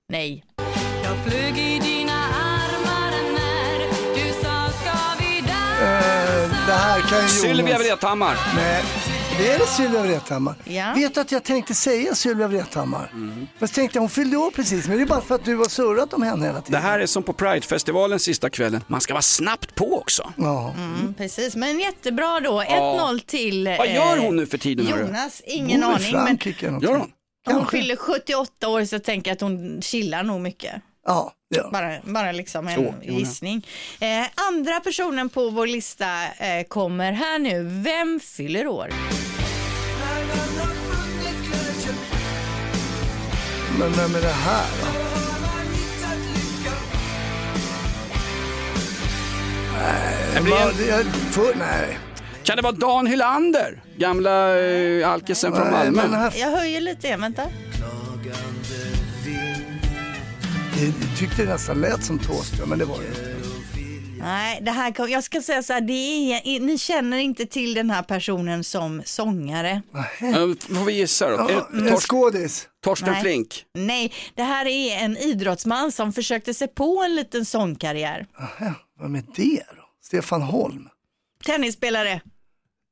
Nej. 0.08 0.44
Kan 7.08 7.22
ju 7.22 7.28
Sylvia 7.28 7.68
Jonas. 7.68 7.80
Vrethammar. 7.86 8.36
Nej, 8.56 8.82
det 9.38 9.50
är 9.52 9.58
det 9.58 9.66
Sylvia 9.66 10.02
Vrethammar. 10.02 10.54
Ja. 10.64 10.92
Vet 10.96 11.14
du 11.14 11.20
att 11.20 11.32
jag 11.32 11.42
tänkte 11.44 11.74
säga 11.74 12.14
Sylvia 12.14 12.48
Vrethammar? 12.48 13.12
Fast 13.60 13.74
tänkte 13.74 13.96
jag, 13.96 14.00
hon 14.00 14.10
fyllde 14.10 14.36
år 14.36 14.50
precis, 14.50 14.88
men 14.88 14.96
det 14.96 15.02
är 15.02 15.06
bara 15.06 15.20
för 15.20 15.34
att 15.34 15.44
du 15.44 15.56
har 15.56 15.64
surrat 15.64 16.12
om 16.12 16.22
henne 16.22 16.46
hela 16.46 16.58
Det 16.58 16.64
tiden. 16.64 16.82
här 16.82 16.98
är 17.00 17.06
som 17.06 17.22
på 17.22 17.32
Pridefestivalen 17.32 18.18
sista 18.20 18.50
kvällen, 18.50 18.84
man 18.86 19.00
ska 19.00 19.14
vara 19.14 19.22
snabbt 19.22 19.74
på 19.74 19.98
också. 19.98 20.32
Ja. 20.36 20.74
Mm, 20.78 21.14
precis, 21.14 21.56
men 21.56 21.80
jättebra 21.80 22.40
då. 22.40 22.62
1-0 22.62 23.18
till 23.26 23.74
Vad 23.78 23.88
gör 23.94 24.16
eh, 24.16 24.22
hon 24.22 24.36
nu 24.36 24.46
för 24.46 24.58
tiden? 24.58 24.86
hörru? 24.86 25.00
Jonas. 25.06 25.42
Ingen 25.46 25.80
Bor 25.80 25.88
aning. 25.88 26.12
Men 26.12 26.80
Gör 26.80 26.96
hon? 26.96 27.10
hon 27.46 27.66
fyller 27.66 27.96
78 27.96 28.68
år 28.68 28.84
så 28.84 28.94
jag 28.94 29.04
tänker 29.04 29.32
att 29.32 29.40
hon 29.40 29.82
chillar 29.82 30.22
nog 30.22 30.40
mycket. 30.40 30.74
Ja, 31.06 31.32
ja. 31.56 31.68
Bara, 31.72 31.96
bara 32.04 32.32
liksom 32.32 32.68
en 32.68 32.74
Så, 32.74 32.94
gissning. 33.02 33.66
Eh, 34.00 34.26
andra 34.48 34.80
personen 34.80 35.28
på 35.28 35.50
vår 35.50 35.66
lista 35.66 36.06
eh, 36.38 36.64
kommer 36.68 37.12
här 37.12 37.38
nu. 37.38 37.62
Vem 37.82 38.20
fyller 38.20 38.66
år? 38.66 38.88
Men 43.78 43.92
vem 43.92 44.14
är 44.14 44.20
det 44.20 44.28
här 44.28 44.66
då? 44.82 44.88
En- 50.36 50.48
Man, 50.48 50.58
jag, 50.88 51.04
för, 51.30 51.54
nej. 51.58 51.98
Kan 52.42 52.56
det 52.56 52.62
vara 52.62 52.72
Dan 52.72 53.06
Hylander? 53.06 53.82
Gamla 53.96 54.58
eh, 54.60 55.10
alkisen 55.10 55.52
från 55.56 55.70
nej 55.70 55.90
Malmö. 55.90 56.30
Jag 56.36 56.50
höjer 56.50 56.80
lite 56.80 57.16
vänta. 57.16 57.42
Jag 60.84 61.18
tyckte 61.18 61.42
det 61.44 61.48
nästan 61.52 61.80
lät 61.80 62.04
som 62.04 62.18
Thåström, 62.18 62.68
men 62.68 62.78
det 62.78 62.84
var 62.84 62.98
det 62.98 63.06
inte. 63.06 63.36
Nej, 64.18 64.58
det 64.62 64.70
här 64.70 64.92
kom, 64.92 65.10
jag 65.10 65.24
ska 65.24 65.42
säga 65.42 65.62
så 65.62 65.72
här, 65.72 65.80
det 65.80 65.92
är, 65.92 66.60
ni 66.60 66.78
känner 66.78 67.18
inte 67.18 67.46
till 67.46 67.74
den 67.74 67.90
här 67.90 68.02
personen 68.02 68.64
som 68.64 69.02
sångare. 69.04 69.82
Eh, 70.20 70.32
Får 70.76 70.84
vi 70.84 70.92
gissa 70.92 71.30
då? 71.30 71.36
Ja, 71.50 71.68
det 71.72 71.78
en 71.78 71.88
Tors- 71.88 72.06
skådis. 72.06 72.68
Torsten 72.84 73.12
Nej. 73.12 73.22
Flink? 73.22 73.64
Nej, 73.74 74.12
det 74.34 74.42
här 74.42 74.66
är 74.66 74.96
en 75.04 75.16
idrottsman 75.16 75.92
som 75.92 76.12
försökte 76.12 76.54
sig 76.54 76.68
på 76.68 77.02
en 77.04 77.14
liten 77.14 77.44
sångkarriär. 77.44 78.26
Aha, 78.38 78.74
Vem 79.00 79.14
är 79.14 79.22
det 79.36 79.62
då? 79.76 79.82
Stefan 80.04 80.42
Holm. 80.42 80.88
Tennisspelare. 81.46 82.12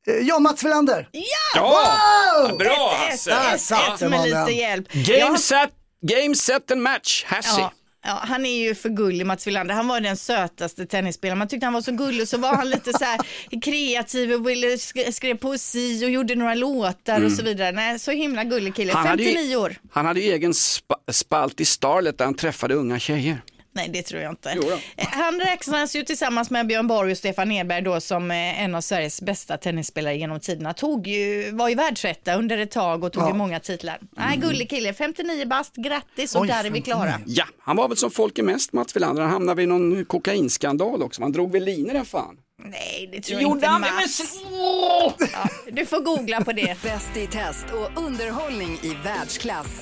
Eh, 0.06 0.14
Ja, 0.22 0.38
Mats 0.38 0.64
Wilander. 0.64 1.08
Ja! 1.54 2.50
Bra 2.58 2.92
Ett, 3.02 3.10
Hasse! 3.10 3.30
Där 3.30 3.54
ett, 3.54 3.60
satt 3.60 3.94
ett 3.94 4.00
den, 4.00 4.10
med 4.10 4.18
mannen. 4.20 4.46
lite 4.46 4.58
hjälp. 4.60 4.92
Game, 4.92 5.18
Jag- 5.18 5.40
set, 5.40 5.70
game 6.02 6.34
set 6.34 6.70
and 6.70 6.82
match, 6.82 7.24
Hasse. 7.26 7.60
Ja, 7.60 7.72
ja, 8.04 8.20
han 8.22 8.46
är 8.46 8.58
ju 8.68 8.74
för 8.74 8.88
gullig 8.88 9.26
Mats 9.26 9.46
Wilander. 9.46 9.74
Han 9.74 9.88
var 9.88 10.00
den 10.00 10.16
sötaste 10.16 10.86
tennisspelaren. 10.86 11.38
Man 11.38 11.48
tyckte 11.48 11.66
han 11.66 11.72
var 11.74 11.82
så 11.82 11.92
gullig 11.92 12.28
så 12.28 12.38
var 12.38 12.54
han 12.54 12.70
lite 12.70 12.92
så 12.92 13.04
här 13.04 13.20
kreativ 13.62 14.32
och 14.32 14.48
ville 14.48 14.66
sk- 14.68 15.10
skrev 15.12 15.34
poesi 15.36 16.04
och 16.06 16.10
gjorde 16.10 16.34
några 16.34 16.54
låtar 16.54 17.24
och 17.24 17.32
så 17.32 17.42
vidare. 17.42 17.72
Nej, 17.72 17.98
så 17.98 18.10
himla 18.10 18.44
gullig 18.44 18.74
kille. 18.74 18.92
Mm. 18.92 18.98
Han 18.98 19.06
hade 19.08 19.22
ju- 19.22 19.28
59 19.34 19.56
år. 19.56 19.76
Han 19.90 20.06
hade 20.06 20.20
ju 20.20 20.32
egen 20.32 20.54
spa, 20.54 20.96
spalt 21.12 21.60
i 21.60 21.64
Starlet 21.64 22.18
där 22.18 22.24
han 22.24 22.34
träffade 22.34 22.74
unga 22.74 22.98
tjejer. 22.98 23.42
Nej, 23.72 23.88
det 23.92 24.02
tror 24.02 24.22
jag 24.22 24.32
inte. 24.32 24.50
Eh, 24.96 25.06
Han 25.10 25.40
räknas 25.40 25.96
ju 25.96 26.02
tillsammans 26.02 26.50
med 26.50 26.66
Björn 26.66 26.86
Borg 26.86 27.12
och 27.12 27.18
Stefan 27.18 27.52
Edberg 27.52 27.82
då 27.82 28.00
som 28.00 28.30
eh, 28.30 28.62
en 28.64 28.74
av 28.74 28.80
Sveriges 28.80 29.22
bästa 29.22 29.56
tennisspelare 29.56 30.16
genom 30.16 30.40
tiderna. 30.40 30.72
Tog 30.74 31.06
ju, 31.06 31.50
var 31.50 31.68
ju 31.68 31.74
världsetta 31.74 32.34
under 32.34 32.58
ett 32.58 32.70
tag 32.70 33.04
och 33.04 33.12
tog 33.12 33.28
ju 33.28 33.34
många 33.34 33.60
titlar. 33.60 33.98
Nej, 34.16 34.36
gullig 34.36 34.70
kille. 34.70 34.94
59 34.94 35.46
bast, 35.46 35.76
grattis 35.76 36.34
och 36.34 36.42
Oj, 36.42 36.48
där 36.48 36.64
är 36.64 36.70
vi 36.70 36.80
klara. 36.82 37.10
59. 37.12 37.34
Ja, 37.36 37.44
han 37.58 37.76
var 37.76 37.88
väl 37.88 37.96
som 37.96 38.10
folk 38.10 38.38
är 38.38 38.42
mest 38.42 38.72
Mats 38.72 38.96
Wilander. 38.96 39.22
Han 39.22 39.32
hamnade 39.32 39.56
vid 39.56 39.68
någon 39.68 40.04
kokainskandal 40.04 41.02
också. 41.02 41.22
Han 41.22 41.32
drog 41.32 41.52
väl 41.52 41.64
linor 41.64 41.92
den 41.92 42.04
fan. 42.04 42.36
Nej, 42.64 43.08
det 43.12 43.20
tror 43.22 43.34
jag 43.34 43.42
Gjorde 43.42 43.54
inte 43.54 43.66
han? 43.66 43.80
Mats. 43.80 44.20
Ja, 45.32 45.48
du 45.72 45.86
får 45.86 46.00
googla 46.00 46.44
på 46.44 46.52
det. 46.52 46.82
Bäst 46.82 47.16
i 47.16 47.26
test 47.26 47.64
och 47.72 48.02
underhållning 48.04 48.78
i 48.82 48.96
världsklass. 49.04 49.80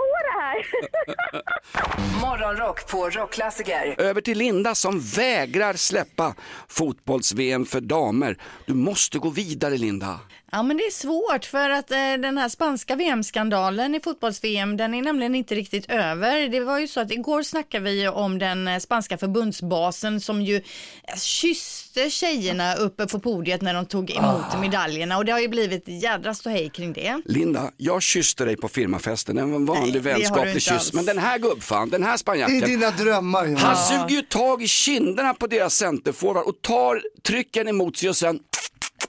Morgonrock 2.20 2.90
på 2.90 3.10
Rockklassiker. 3.10 3.94
Över 3.98 4.20
till 4.20 4.38
Linda 4.38 4.74
som 4.74 5.00
vägrar 5.00 5.74
släppa 5.74 6.34
fotbolls-VM 6.68 7.64
för 7.64 7.80
damer. 7.80 8.36
Du 8.66 8.74
måste 8.74 9.18
gå 9.18 9.30
vidare 9.30 9.76
Linda. 9.76 10.20
Ja, 10.52 10.62
men 10.62 10.76
det 10.76 10.82
är 10.82 10.90
svårt 10.90 11.44
för 11.44 11.70
att 11.70 11.90
eh, 11.90 11.96
den 11.98 12.38
här 12.38 12.48
spanska 12.48 12.96
VM-skandalen 12.96 13.94
i 13.94 14.00
fotbolls-VM, 14.00 14.76
den 14.76 14.94
är 14.94 15.02
nämligen 15.02 15.34
inte 15.34 15.54
riktigt 15.54 15.90
över. 15.90 16.48
Det 16.48 16.60
var 16.60 16.78
ju 16.78 16.88
så 16.88 17.00
att 17.00 17.10
igår 17.12 17.42
snackade 17.42 17.84
vi 17.84 18.08
om 18.08 18.38
den 18.38 18.68
eh, 18.68 18.78
spanska 18.78 19.18
förbundsbasen 19.18 20.20
som 20.20 20.42
ju 20.42 20.56
eh, 20.56 21.16
kysste 21.18 22.10
tjejerna 22.10 22.74
uppe 22.74 23.06
på 23.06 23.20
podiet 23.20 23.62
när 23.62 23.74
de 23.74 23.86
tog 23.86 24.10
emot 24.10 24.60
medaljerna 24.60 25.16
och 25.18 25.24
det 25.24 25.32
har 25.32 25.40
ju 25.40 25.48
blivit 25.48 25.84
jädra 25.86 26.34
ståhej 26.34 26.70
kring 26.70 26.92
det. 26.92 27.20
Linda, 27.24 27.70
jag 27.76 28.02
kysste 28.02 28.44
dig 28.44 28.56
på 28.56 28.68
firmafesten. 28.68 29.38
En 29.38 29.50
Nej, 29.50 29.66
vanlig 29.76 29.92
du 29.94 30.00
vänskaplig 30.00 30.62
kyss. 30.62 30.72
alls. 30.72 30.92
Men 30.92 31.04
den 31.04 31.18
här 31.18 31.38
gubbfan, 31.38 31.90
den 31.90 32.02
här 32.02 32.14
I 32.14 32.18
spanjacken. 32.18 32.60
dina 32.60 32.90
drömmar 32.90 33.46
Jonas. 33.46 33.62
Han 33.62 33.76
suger 33.76 34.16
ju 34.16 34.22
tag 34.22 34.62
i 34.62 34.68
kinderna 34.68 35.34
på 35.34 35.46
deras 35.46 35.74
centerforward 35.74 36.44
och 36.46 36.62
tar 36.62 37.02
trycken 37.22 37.68
emot 37.68 37.96
sig 37.96 38.08
och 38.08 38.16
sen 38.16 38.38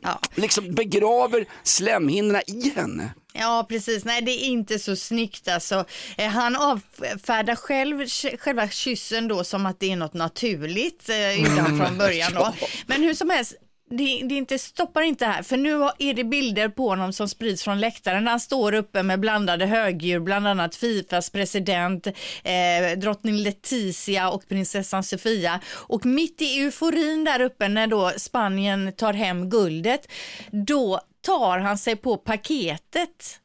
Ja. 0.01 0.19
liksom 0.35 0.75
begraver 0.75 1.45
slemhinnorna 1.63 2.41
i 2.41 2.69
henne. 2.75 3.13
Ja, 3.33 3.65
precis. 3.69 4.05
Nej, 4.05 4.21
det 4.21 4.31
är 4.31 4.45
inte 4.45 4.79
så 4.79 4.95
snyggt 4.95 5.47
alltså. 5.47 5.85
Eh, 6.17 6.29
Han 6.29 6.55
avfärdar 6.55 7.55
själv 7.55 8.07
själva 8.39 8.69
kyssen 8.69 9.27
då 9.27 9.43
som 9.43 9.65
att 9.65 9.79
det 9.79 9.91
är 9.91 9.95
något 9.95 10.13
naturligt, 10.13 11.09
eh, 11.09 11.31
gjorde 11.33 11.61
han 11.61 11.77
från 11.77 11.97
början 11.97 12.33
då. 12.33 12.53
Men 12.85 13.03
hur 13.03 13.13
som 13.13 13.29
helst, 13.29 13.53
det, 13.91 14.21
det 14.23 14.35
inte, 14.35 14.59
stoppar 14.59 15.01
inte 15.01 15.25
här, 15.25 15.43
för 15.43 15.57
nu 15.57 15.89
är 15.99 16.13
det 16.13 16.23
bilder 16.23 16.69
på 16.69 16.89
honom 16.89 17.13
som 17.13 17.29
sprids 17.29 17.63
från 17.63 17.79
läktaren. 17.79 18.27
Han 18.27 18.39
står 18.39 18.73
uppe 18.73 19.03
med 19.03 19.19
blandade 19.19 19.65
högdjur, 19.65 20.19
bland 20.19 20.47
annat 20.47 20.75
Fifas 20.75 21.29
president, 21.29 22.07
eh, 22.07 22.97
drottning 22.97 23.35
Letizia 23.35 24.29
och 24.29 24.47
prinsessan 24.47 25.03
Sofia. 25.03 25.59
Och 25.73 26.05
mitt 26.05 26.41
i 26.41 26.59
euforin 26.59 27.23
där 27.23 27.41
uppe 27.41 27.67
när 27.67 27.87
då 27.87 28.11
Spanien 28.17 28.93
tar 28.93 29.13
hem 29.13 29.49
guldet, 29.49 30.11
då 30.51 31.01
tar 31.21 31.59
han 31.59 31.77
sig 31.77 31.95
på 31.95 32.17
paketet 32.17 33.41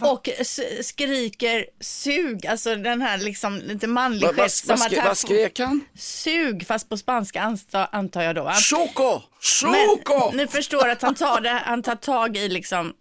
och 0.00 0.28
s- 0.28 0.60
skriker 0.88 1.66
sug, 1.80 2.46
alltså 2.46 2.74
den 2.76 3.02
här 3.02 3.18
liksom 3.18 3.56
lite 3.64 3.86
manlig 3.86 4.28
gest. 4.36 4.66
vad 4.68 4.78
skre- 4.78 5.00
här 5.00 5.08
vad 5.08 5.18
skrek 5.18 5.58
han? 5.58 5.80
Sug, 5.98 6.66
fast 6.66 6.88
på 6.88 6.96
spanska 6.96 7.42
antar, 7.42 7.88
antar 7.92 8.22
jag 8.22 8.34
då. 8.34 8.42
va? 8.44 8.52
Choco! 8.54 9.22
Choco! 9.40 10.28
Men 10.28 10.36
ni 10.36 10.46
förstår 10.46 10.88
att 10.88 11.02
han 11.02 11.14
tar, 11.14 11.40
det, 11.40 11.48
han 11.64 11.82
tar 11.82 11.94
tag 11.94 12.36
i 12.36 12.48
liksom 12.48 12.92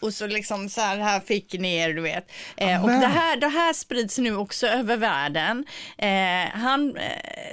och 0.00 0.14
så 0.14 0.26
liksom 0.26 0.68
så 0.68 0.80
här, 0.80 0.98
här 0.98 1.20
fick 1.20 1.52
ner 1.52 1.94
du 1.94 2.00
vet. 2.00 2.30
Eh, 2.56 2.84
och 2.84 2.90
det 2.90 3.06
här, 3.06 3.36
det 3.36 3.48
här 3.48 3.72
sprids 3.72 4.18
nu 4.18 4.36
också 4.36 4.66
över 4.66 4.96
världen. 4.96 5.64
Eh, 5.98 6.60
han, 6.60 6.96
eh, 6.96 7.02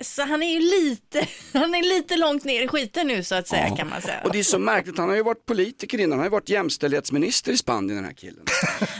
så 0.01 0.22
han 0.22 0.43
är 0.43 0.53
ju 0.53 0.60
lite, 0.60 1.27
han 1.53 1.75
är 1.75 1.84
lite 1.84 2.17
långt 2.17 2.43
ner 2.43 2.62
i 2.62 2.67
skiten 2.67 3.07
nu 3.07 3.24
så 3.24 3.36
att 3.36 3.48
säga 3.48 3.75
kan 3.75 3.89
man 3.89 4.01
säga. 4.01 4.22
Och 4.24 4.31
det 4.31 4.39
är 4.39 4.43
så 4.43 4.60
märkligt, 4.60 4.98
han 4.98 5.10
har 5.10 5.15
ju 5.15 5.24
varit 5.24 5.46
politiker 5.46 5.98
innan, 5.98 6.12
han 6.12 6.19
har 6.19 6.25
ju 6.25 6.31
varit 6.31 6.50
jämställdhetsminister 6.50 7.51
i 7.51 7.57
Spanien 7.57 7.96
den 7.96 8.05
här 8.05 8.13
killen. 8.13 8.46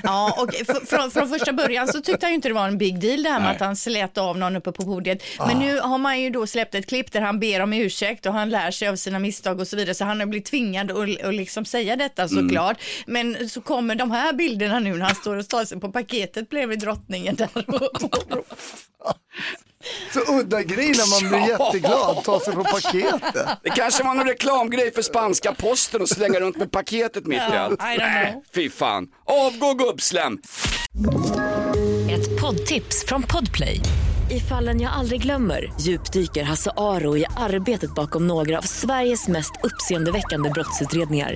Ja, 0.04 0.38
och 0.38 0.78
från, 0.88 1.12
från 1.12 1.30
första 1.30 1.54
början 1.54 1.88
så 1.88 2.02
tyckte 2.02 2.26
han 2.26 2.32
ju 2.32 2.36
inte 2.36 2.48
det 2.48 2.54
var 2.54 2.68
en 2.68 2.78
big 2.78 3.00
deal 3.00 3.24
det 3.24 3.30
här 3.30 3.40
med 3.40 3.48
Nej. 3.48 3.56
att 3.56 3.62
han 3.62 3.76
slet 3.76 4.18
av 4.18 4.38
någon 4.38 4.56
uppe 4.56 4.72
på 4.72 4.84
podiet. 4.84 5.24
Men 5.48 5.60
nu 5.60 5.80
har 5.80 5.98
man 5.98 6.22
ju 6.22 6.30
då 6.30 6.48
släppt 6.48 6.76
ett 6.76 6.88
klipp 6.88 7.12
där 7.12 7.22
han 7.22 7.40
ber 7.40 7.62
om 7.62 7.74
ursäkt 7.74 8.26
och 8.26 8.34
han 8.34 8.50
lär 8.50 8.72
sig 8.72 8.88
av 8.88 8.96
sina 8.96 9.20
misstag 9.20 9.60
och 9.60 9.68
så 9.68 9.76
vidare. 9.76 9.96
Så 9.96 10.06
han 10.06 10.20
har 10.20 10.28
blivit 10.28 10.46
tvingad 10.46 10.92
att 10.92 11.08
att 11.24 11.34
liksom 11.34 11.66
säga 11.66 11.96
detta 11.96 12.28
såklart. 12.28 12.78
Men 13.18 13.50
så 13.50 13.62
kommer 13.62 13.96
de 13.96 14.12
här 14.12 14.34
bilderna 14.34 14.80
nu 14.80 14.98
när 14.98 15.06
han 15.06 15.16
står 15.16 15.36
och 15.36 15.48
tar 15.48 15.66
sig 15.66 15.80
på 15.80 15.92
paketet 15.92 16.50
bredvid 16.50 16.80
drottningen 16.80 17.36
där. 17.36 17.50
Så 20.14 20.40
udda 20.40 20.64
grej 20.64 20.88
när 20.88 21.10
man 21.10 21.30
blir 21.30 21.50
jätteglad, 21.50 22.24
ta 22.24 22.40
sig 22.40 22.54
på 22.54 22.64
paketet. 22.64 23.48
Det 23.64 23.70
kanske 23.70 24.04
var 24.04 24.16
någon 24.16 24.28
reklamgrej 24.28 24.94
för 24.94 25.02
spanska 25.02 25.54
posten 25.54 26.02
och 26.02 26.10
slänga 26.10 26.40
runt 26.40 26.58
med 26.58 26.72
paketet 26.72 27.26
mitt 27.26 27.38
i 27.38 27.42
allt. 27.42 27.82
Fy 28.56 28.70
fan. 28.70 29.08
Avgå 29.26 29.74
gubbslem! 29.74 30.40
Ett 32.12 32.42
poddtips 32.42 33.06
från 33.06 33.24
Podplay. 33.24 33.82
I 34.32 34.40
fallen 34.40 34.82
jag 34.82 34.94
aldrig 34.94 35.22
glömmer 35.22 35.74
djupdyker 35.82 36.44
Hasse 36.44 36.72
Aro 36.78 37.18
i 37.18 37.26
arbetet 37.38 37.96
bakom 37.96 38.28
några 38.28 38.58
av 38.58 38.62
Sveriges 38.62 39.28
mest 39.28 39.52
uppseendeväckande 39.64 40.50
brottsutredningar. 40.50 41.36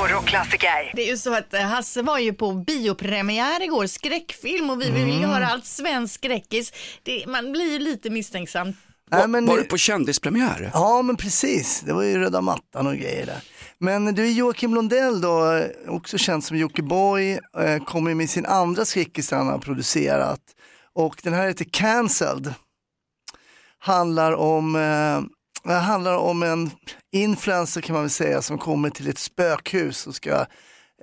På 0.00 0.06
Rockklassiker. 0.06 0.92
Det 0.94 1.02
är 1.02 1.06
ju 1.06 1.16
så 1.16 1.34
att 1.34 1.54
eh, 1.54 1.60
Hasse 1.60 2.02
var 2.02 2.18
ju 2.18 2.32
på 2.32 2.52
biopremiär 2.52 3.62
igår, 3.62 3.86
skräckfilm 3.86 4.70
och 4.70 4.80
vi 4.80 4.90
vill 4.90 5.08
ju 5.08 5.26
höra 5.26 5.46
allt 5.46 5.66
svensk 5.66 6.14
skräckis. 6.14 6.72
Det, 7.02 7.24
man 7.26 7.52
blir 7.52 7.72
ju 7.72 7.78
lite 7.78 8.10
misstänksam. 8.10 8.72
Nej, 9.10 9.28
men, 9.28 9.46
Var 9.46 9.56
du 9.56 9.64
på 9.64 9.76
kändispremiär? 9.76 10.70
Ja 10.74 11.02
men 11.02 11.16
precis, 11.16 11.80
det 11.86 11.92
var 11.92 12.02
ju 12.02 12.18
röda 12.18 12.40
mattan 12.40 12.86
och 12.86 12.96
grejer 12.96 13.26
där. 13.26 13.42
Men 13.78 14.14
du 14.14 14.30
Joakim 14.30 14.74
Lundell 14.74 15.20
då, 15.20 15.52
eh, 15.52 15.94
också 15.94 16.18
känd 16.18 16.44
som 16.44 16.56
Jockiboi, 16.56 17.38
eh, 17.58 17.84
kommer 17.84 18.14
med 18.14 18.30
sin 18.30 18.46
andra 18.46 18.84
skräckis 18.84 19.30
han 19.30 19.48
har 19.48 19.58
producerat. 19.58 20.40
Och 20.94 21.20
den 21.22 21.32
här 21.32 21.48
heter 21.48 21.66
Cancelled. 21.72 22.54
Handlar 23.78 24.32
om, 24.32 24.76
eh, 24.76 25.39
det 25.64 25.74
handlar 25.74 26.16
om 26.16 26.42
en 26.42 26.70
influencer 27.12 27.80
kan 27.80 27.94
man 27.94 28.02
väl 28.02 28.10
säga 28.10 28.42
som 28.42 28.58
kommer 28.58 28.90
till 28.90 29.08
ett 29.08 29.18
spökhus 29.18 30.06
och 30.06 30.14
ska 30.14 30.46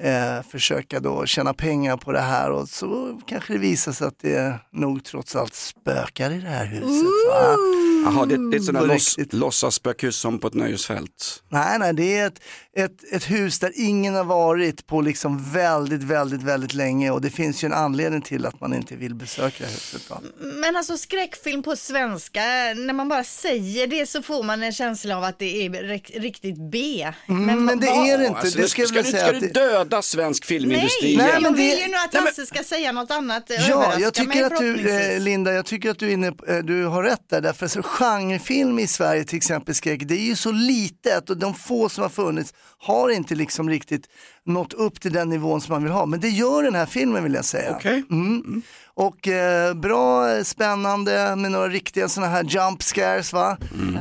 eh, 0.02 0.44
försöka 0.52 1.00
då 1.00 1.26
tjäna 1.26 1.54
pengar 1.54 1.98
på 1.98 2.12
det 2.12 2.20
här 2.22 2.52
och 2.52 2.70
så 2.70 3.22
kanske 3.28 3.54
det 3.54 3.60
visar 3.60 3.92
sig 3.92 4.08
att 4.08 4.20
det 4.22 4.60
nog 4.74 5.04
trots 5.04 5.36
allt 5.36 5.54
spökar 5.54 6.32
i 6.32 6.40
det 6.42 6.48
här 6.50 6.66
huset. 6.66 7.08
Jaha, 8.06 8.26
det, 8.26 8.50
det 8.52 8.58
är 8.58 8.60
ett 8.60 8.66
sånt 8.66 8.80
där 8.80 8.88
loss, 8.88 9.16
låtsasspökhus 9.32 10.16
som 10.16 10.40
på 10.40 10.48
ett 10.48 10.54
nöjesfält. 10.54 11.44
Nej, 11.50 11.80
nej, 11.80 11.94
det 11.94 12.18
är 12.18 12.28
ett, 12.28 12.40
ett, 12.78 13.14
ett 13.14 13.30
hus 13.30 13.60
där 13.60 13.72
ingen 13.76 14.16
har 14.16 14.24
varit 14.24 14.88
på 14.88 15.02
liksom 15.02 15.52
väldigt, 15.52 16.04
väldigt, 16.04 16.44
väldigt 16.44 16.74
länge 16.74 17.12
och 17.12 17.22
det 17.22 17.30
finns 17.30 17.64
ju 17.64 17.66
en 17.66 17.74
anledning 17.74 18.22
till 18.22 18.46
att 18.46 18.62
man 18.62 18.74
inte 18.74 18.96
vill 18.96 19.16
besöka 19.16 19.66
huset. 19.66 20.02
Då. 20.10 20.22
Men 20.40 20.76
alltså 20.76 20.98
skräckfilm 20.98 21.64
på 21.64 21.76
svenska, 21.76 22.40
när 22.76 22.94
man 22.94 23.10
bara 23.10 23.24
säger 23.24 23.88
det 23.88 24.06
så 24.06 24.22
får 24.22 24.44
man 24.44 24.64
en 24.64 24.72
känsla 24.74 25.18
av 25.18 25.24
att 25.24 25.40
det 25.40 25.66
är 25.66 25.70
rik- 25.70 26.12
riktigt 26.20 26.72
B. 26.72 27.08
Men, 27.28 27.66
men 27.66 27.80
det 27.80 27.88
är 27.88 28.18
det 28.18 28.26
inte, 28.28 28.40
Alltså, 28.40 28.58
det 28.60 28.68
ska 28.68 28.86
ska, 28.86 29.02
du, 29.02 29.12
säga. 29.12 29.24
ska 29.24 29.32
du 29.32 29.40
det- 29.40 29.54
döda 29.90 30.02
svensk 30.02 30.46
filmindustri 30.46 31.08
Nej, 31.08 31.18
Nej, 31.18 31.26
igen? 31.26 31.34
jag 31.34 31.42
men 31.44 31.54
vill 31.56 31.76
det- 31.78 31.82
ju 31.84 31.88
nu 31.92 31.98
att 31.98 32.14
men- 32.14 32.24
Hasse 32.24 32.46
ska 32.46 32.64
säga 32.64 32.92
något 32.92 33.12
annat. 33.12 33.50
eh, 33.52 33.70
Ja, 33.70 33.94
jag 34.00 34.14
tycker 34.14 34.44
att 34.46 34.58
du, 34.60 34.90
eh. 35.16 35.20
Linda, 35.20 35.54
jag 35.54 35.66
tycker 35.66 35.90
att 35.92 36.00
du, 36.00 36.08
är 36.08 36.14
inne, 36.14 36.28
eh, 36.28 36.58
du 36.58 36.86
har 36.86 37.04
rätt 37.04 37.30
där. 37.30 37.42
Därför 37.42 37.68
så 37.68 37.84
genrefilm 37.84 38.80
i 38.80 38.88
Sverige, 38.88 39.24
till 39.24 39.38
exempel 39.38 39.76
skräck, 39.76 40.02
det 40.06 40.16
är 40.16 40.26
ju 40.26 40.36
så 40.36 40.52
litet 40.52 41.30
och 41.30 41.38
de 41.38 41.54
få 41.56 41.90
som 41.90 42.02
har 42.04 42.10
funnits 42.10 42.54
har 42.80 43.10
inte 43.10 43.36
liksom 43.36 43.70
riktigt 43.70 44.06
nått 44.48 44.74
upp 44.74 45.02
till 45.02 45.14
den 45.14 45.30
nivån 45.30 45.62
som 45.62 45.74
man 45.74 45.84
vill 45.84 45.92
ha. 45.92 46.06
Men 46.06 46.20
det 46.20 46.30
gör 46.30 46.64
den 46.64 46.76
här 46.76 46.86
filmen 46.86 47.24
vill 47.24 47.34
jag 47.34 47.46
säga. 47.46 47.76
Okej. 47.76 48.04
Mm. 48.12 48.62
Och 48.94 49.28
eh, 49.28 49.74
bra, 49.74 50.44
spännande 50.44 51.36
med 51.36 51.52
några 51.52 51.68
riktiga 51.68 52.10
sådana 52.10 52.32
här 52.32 52.44
jump 52.44 52.84
scares 52.84 53.34
va. 53.34 53.58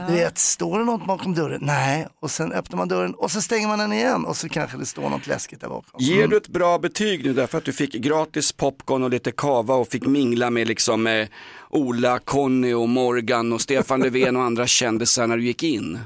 Du 0.09 0.15
vet, 0.15 0.39
står 0.39 0.79
det 0.79 0.85
något 0.85 1.07
bakom 1.07 1.35
dörren? 1.35 1.61
Nej, 1.63 2.07
och 2.21 2.31
sen 2.31 2.53
öppnar 2.53 2.77
man 2.77 2.89
dörren 2.89 3.15
och 3.15 3.31
så 3.31 3.43
stänger 3.43 3.69
man 3.69 3.79
den 3.79 3.93
igen 3.93 4.25
och 4.25 4.37
så 4.37 4.49
kanske 4.49 4.77
det 4.79 4.87
står 4.87 5.11
något 5.11 5.27
läskigt 5.27 5.61
där 5.61 5.69
bakom. 5.69 6.01
Ger 6.01 6.29
du 6.29 6.37
ett 6.37 6.49
bra 6.49 6.79
betyg 6.79 7.25
nu 7.25 7.33
därför 7.33 7.59
att 7.59 7.65
du 7.65 7.73
fick 7.73 7.93
gratis 7.93 8.53
popcorn 8.53 9.03
och 9.03 9.11
lite 9.11 9.33
kava 9.33 9.75
och 9.75 9.89
fick 9.89 10.07
mingla 10.07 10.51
med 10.51 10.69
liksom 10.69 11.07
eh, 11.07 11.29
Ola, 11.77 12.19
Conny 12.19 12.73
och 12.75 12.89
Morgan 12.89 13.53
och 13.53 13.61
Stefan 13.61 14.01
Löfven 14.01 14.37
och 14.37 14.43
andra 14.43 14.67
kändisar 14.67 15.27
när 15.27 15.37
du 15.37 15.45
gick 15.45 15.63
in? 15.63 15.99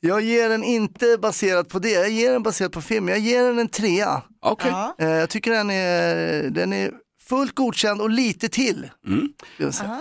Jag 0.00 0.20
ger 0.20 0.48
den 0.48 0.64
inte 0.64 1.18
baserat 1.22 1.68
på 1.68 1.78
det, 1.78 1.90
jag 1.90 2.10
ger 2.10 2.32
den 2.32 2.42
baserat 2.42 2.72
på 2.72 2.80
filmen. 2.80 3.08
Jag 3.14 3.18
ger 3.18 3.42
den 3.42 3.58
en 3.58 3.68
trea. 3.68 4.22
Okej. 4.42 4.70
Ja. 4.70 4.94
Eh, 4.98 5.08
jag 5.08 5.30
tycker 5.30 5.50
den 5.50 5.70
är, 5.70 6.42
den 6.50 6.72
är 6.72 6.90
fullt 7.28 7.54
godkänd 7.54 8.00
och 8.00 8.10
lite 8.10 8.48
till. 8.48 8.90
Mm. 9.06 9.28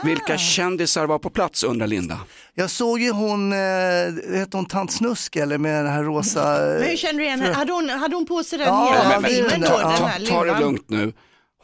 Vilka 0.04 0.38
kändisar 0.38 1.06
var 1.06 1.20
på 1.20 1.30
plats 1.30 1.64
undrar 1.64 1.88
Linda? 1.88 2.20
Jag 2.54 2.70
såg 2.70 3.00
ju 3.00 3.12
hon, 3.12 3.54
eh, 3.54 3.58
hette 4.38 4.58
hon 4.58 4.66
Tant 4.66 4.92
Snusk 4.92 5.36
eller 5.36 5.58
med 5.58 5.86
den 5.86 5.94
här 5.94 6.04
rosa... 6.04 6.74
eh, 6.74 6.80
Men 6.80 6.90
hur 6.90 6.98
känner 6.98 7.20
du 7.20 7.24
igen 7.26 7.42
henne? 7.42 7.54
Hade 7.54 7.72
hon, 7.74 7.90
hade 7.90 8.16
hon 8.16 8.26
på 8.26 8.44
sig 8.44 8.60
den 8.60 8.68
Ja, 8.68 8.94
hela 8.94 9.10
men- 9.10 9.22
men- 9.22 9.32
filmen 9.32 9.62
då? 9.62 9.68
ta- 9.68 9.78
Den 9.90 9.98
Ta, 9.98 10.06
här 10.06 10.26
ta 10.26 10.44
det 10.46 10.60
lugnt 10.60 10.90
nu. 10.90 11.14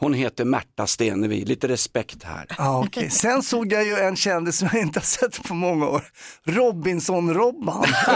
Hon 0.04 0.14
heter 0.14 0.44
Märta 0.44 0.86
Stenevi, 0.86 1.44
lite 1.44 1.68
respekt 1.68 2.22
här. 2.22 2.46
Ja, 2.58 2.84
okej. 2.86 3.10
Sen 3.10 3.42
såg 3.42 3.72
jag 3.72 3.84
ju 3.84 3.96
en 3.96 4.16
kändis 4.16 4.58
som 4.58 4.68
jag 4.72 4.82
inte 4.82 4.98
har 4.98 5.04
sett 5.04 5.42
på 5.42 5.54
många 5.54 5.88
år. 5.88 6.04
Robinson-Robban. 6.44 7.86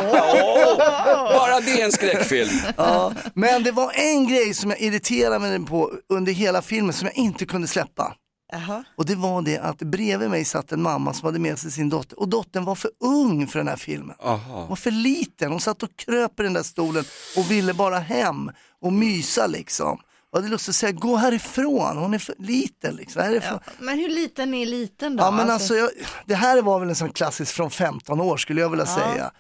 Bara 1.33 1.61
det 1.61 1.80
är 1.80 1.85
en 1.85 1.92
skräckfilm. 1.92 2.61
ja, 2.76 3.12
men 3.35 3.62
det 3.62 3.73
var 3.73 3.92
en 3.95 4.28
grej 4.28 4.54
som 4.54 4.71
jag 4.71 4.80
irriterade 4.80 5.38
mig 5.38 5.66
på 5.66 5.92
under 6.09 6.33
hela 6.33 6.62
filmen 6.62 6.92
som 6.92 7.07
jag 7.07 7.16
inte 7.16 7.47
kunde 7.47 7.68
släppa. 7.68 8.14
Jaha. 8.52 8.85
Och 8.97 9.07
det 9.07 9.14
var 9.14 9.42
det 9.42 9.59
att 9.59 9.78
bredvid 9.78 10.30
mig 10.30 10.45
satt 10.45 10.73
en 10.73 10.83
mamma 10.83 11.14
som 11.14 11.26
hade 11.26 11.38
med 11.38 11.59
sig 11.59 11.71
sin 11.71 11.88
dotter 11.88 12.21
och 12.21 12.28
dottern 12.28 12.64
var 12.64 12.75
för 12.75 12.90
ung 13.04 13.47
för 13.47 13.59
den 13.59 13.68
här 13.68 13.76
filmen. 13.76 14.16
Aha. 14.23 14.66
var 14.66 14.76
för 14.76 14.90
liten, 14.90 15.50
hon 15.50 15.61
satt 15.61 15.83
och 15.83 15.97
kröp 15.97 16.40
i 16.40 16.42
den 16.42 16.52
där 16.52 16.62
stolen 16.62 17.04
och 17.37 17.50
ville 17.50 17.75
bara 17.75 17.99
hem 17.99 18.50
och 18.83 18.92
mysa 18.92 19.47
liksom. 19.47 19.99
Och 20.31 20.39
hade 20.39 20.49
lust 20.51 20.69
att 20.69 20.75
säga 20.75 20.93
gå 20.93 21.17
härifrån, 21.17 21.97
hon 21.97 22.15
är 22.15 22.19
för 22.19 22.35
liten 22.39 22.97
liksom. 22.97 23.23
Härifrån. 23.23 23.59
Ja, 23.67 23.73
men 23.79 23.99
hur 23.99 24.09
liten 24.09 24.55
är 24.55 24.67
liten 24.67 25.17
då? 25.17 25.23
Ja 25.25 25.31
men 25.31 25.51
alltså, 25.51 25.75
jag, 25.75 25.91
det 26.27 26.35
här 26.35 26.63
var 26.63 26.81
väl 26.81 26.89
en 26.89 26.95
sån 26.95 27.13
klassisk 27.13 27.55
från 27.55 27.71
15 27.71 28.21
år 28.21 28.37
skulle 28.37 28.61
jag 28.61 28.71
vilja 28.71 28.87
säga. 28.87 29.31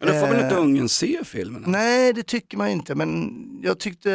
Men 0.00 0.08
då 0.08 0.20
får 0.20 0.26
väl 0.26 0.36
Eh, 0.36 0.44
inte 0.44 0.56
ungen 0.56 0.88
se 0.88 1.24
filmen? 1.24 1.64
Nej 1.66 2.12
det 2.12 2.22
tycker 2.22 2.56
man 2.56 2.68
inte 2.68 2.94
men 2.94 3.30
jag 3.62 3.78
tyckte, 3.78 4.10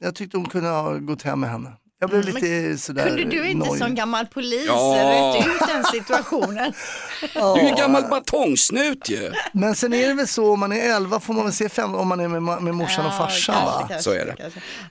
jag 0.00 0.14
tyckte 0.14 0.36
hon 0.36 0.48
kunde 0.48 0.68
ha 0.68 0.94
gått 0.98 1.22
hem 1.22 1.40
med 1.40 1.50
henne. 1.50 1.72
Jag 2.00 2.10
blev 2.10 2.22
Mm, 2.22 2.34
lite 2.34 2.78
sådär 2.78 3.06
Kunde 3.08 3.22
du 3.24 3.48
inte 3.50 3.66
nojig. 3.68 3.82
som 3.84 3.94
gammal 3.94 4.26
polis 4.26 4.64
Ja. 4.66 5.34
rätt 5.36 5.46
ut 5.46 5.68
den 5.68 5.84
situationen? 5.84 6.72
Du 7.34 7.40
är 7.40 7.62
ju 7.62 7.68
en 7.68 7.76
gammal 7.76 8.02
batongsnut 8.10 9.10
ju. 9.10 9.32
Men 9.52 9.74
sen 9.74 9.92
är 9.94 10.08
det 10.08 10.14
väl 10.14 10.26
så 10.28 10.52
om 10.52 10.60
man 10.60 10.72
är 10.72 10.96
11 10.96 11.20
får 11.20 11.34
man 11.34 11.44
väl 11.44 11.52
se 11.52 11.68
fem 11.68 11.94
om 11.94 12.08
man 12.08 12.20
är 12.20 12.28
med, 12.28 12.42
med 12.62 12.74
morsan 12.74 13.06
och 13.06 13.12
farsan 13.16 13.54
kanske, 13.54 13.70
va? 13.70 13.86
kanske, 13.88 14.02
Så 14.02 14.10
är 14.10 14.36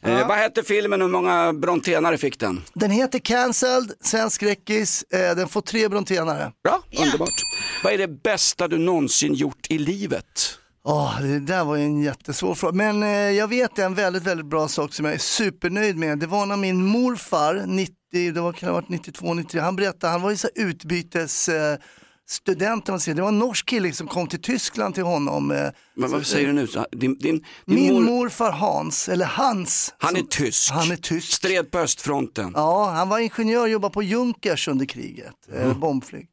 det. 0.04 0.10
Eh, 0.12 0.28
vad 0.28 0.38
hette 0.38 0.64
filmen 0.64 1.02
och 1.02 1.08
hur 1.08 1.12
många 1.14 1.54
brontenare 1.54 2.18
fick 2.18 2.40
den? 2.40 2.62
Den 2.74 2.92
heter 2.92 3.20
Cancelled, 3.20 3.92
svensk 4.02 4.36
skräckis, 4.36 5.04
eh, 5.04 5.36
den 5.36 5.48
får 5.48 5.62
tre 5.62 5.88
brontenare. 5.90 6.52
Bra, 6.64 6.82
underbart. 7.00 7.30
Vad 7.84 7.94
är 7.94 7.98
det 7.98 8.08
bästa 8.08 8.68
du 8.68 8.78
någonsin 8.78 9.34
gjort 9.34 9.68
i 9.70 9.78
livet? 9.78 10.60
Åh, 10.88 11.22
det 11.22 11.40
där 11.40 11.64
var 11.66 11.76
ju 11.76 11.84
en 11.84 12.02
jättesvår 12.02 12.56
fråga. 12.56 12.74
Men 12.74 13.04
eh, 13.04 13.10
jag 13.10 13.48
vet 13.48 13.80
en 13.80 13.94
väldigt, 13.94 14.24
väldigt 14.24 14.46
bra 14.46 14.68
sak 14.68 14.94
som 14.94 15.06
jag 15.06 15.14
är 15.14 15.18
supernöjd 15.20 15.98
med. 15.98 16.20
Det 16.20 16.28
var 16.28 16.46
när 16.46 16.58
min 16.58 16.86
morfar, 16.86 17.64
90, 17.68 17.94
det 18.34 18.42
var, 18.42 18.54
kan 18.54 18.68
det 18.68 18.74
ha 18.74 18.82
varit 18.82 18.90
92, 18.90 19.34
93, 19.34 19.62
han 19.62 19.76
berättade, 19.76 20.12
han 20.12 20.22
var 20.22 20.30
ju 20.30 20.38
så 20.38 20.48
här 20.56 20.66
utbytes, 20.66 21.50
eh, 21.50 21.78
man 22.88 23.00
säger. 23.00 23.16
det 23.16 23.22
var 23.22 23.30
en 23.30 23.40
norsk 23.40 23.66
kille 23.66 23.94
som 23.94 24.08
kom 24.08 24.28
till 24.28 24.42
Tyskland 24.42 24.94
till 24.96 25.04
honom. 25.04 25.52
eh, 25.52 25.68
Men 25.96 26.12
vad 26.12 26.26
säger 26.26 26.48
du 26.48 26.54
nu? 26.54 26.68
Din, 26.92 27.18
din, 27.18 27.18
din 27.18 27.42
Min 27.66 27.94
mor, 27.94 28.02
morfar 28.02 28.52
Hans, 28.52 29.10
eller 29.10 29.26
Hans. 29.26 29.94
han 29.98 30.16
är 30.16 30.20
som- 30.20 30.28
tysk. 30.28 30.72
Han 30.72 30.92
är 30.92 30.96
tysk. 30.96 31.32
Stred 31.34 31.72
på 31.72 31.80
östfronten. 31.80 32.52
Ja, 32.56 32.90
han 32.92 33.10
var 33.10 33.20
ingenjör, 33.20 33.68
jobbade 33.68 33.94
på 33.94 34.04
Junkers 34.04 34.68
under 34.68 34.86
kriget, 34.86 35.36
eh, 35.54 35.78
bombflyg. 35.78 36.28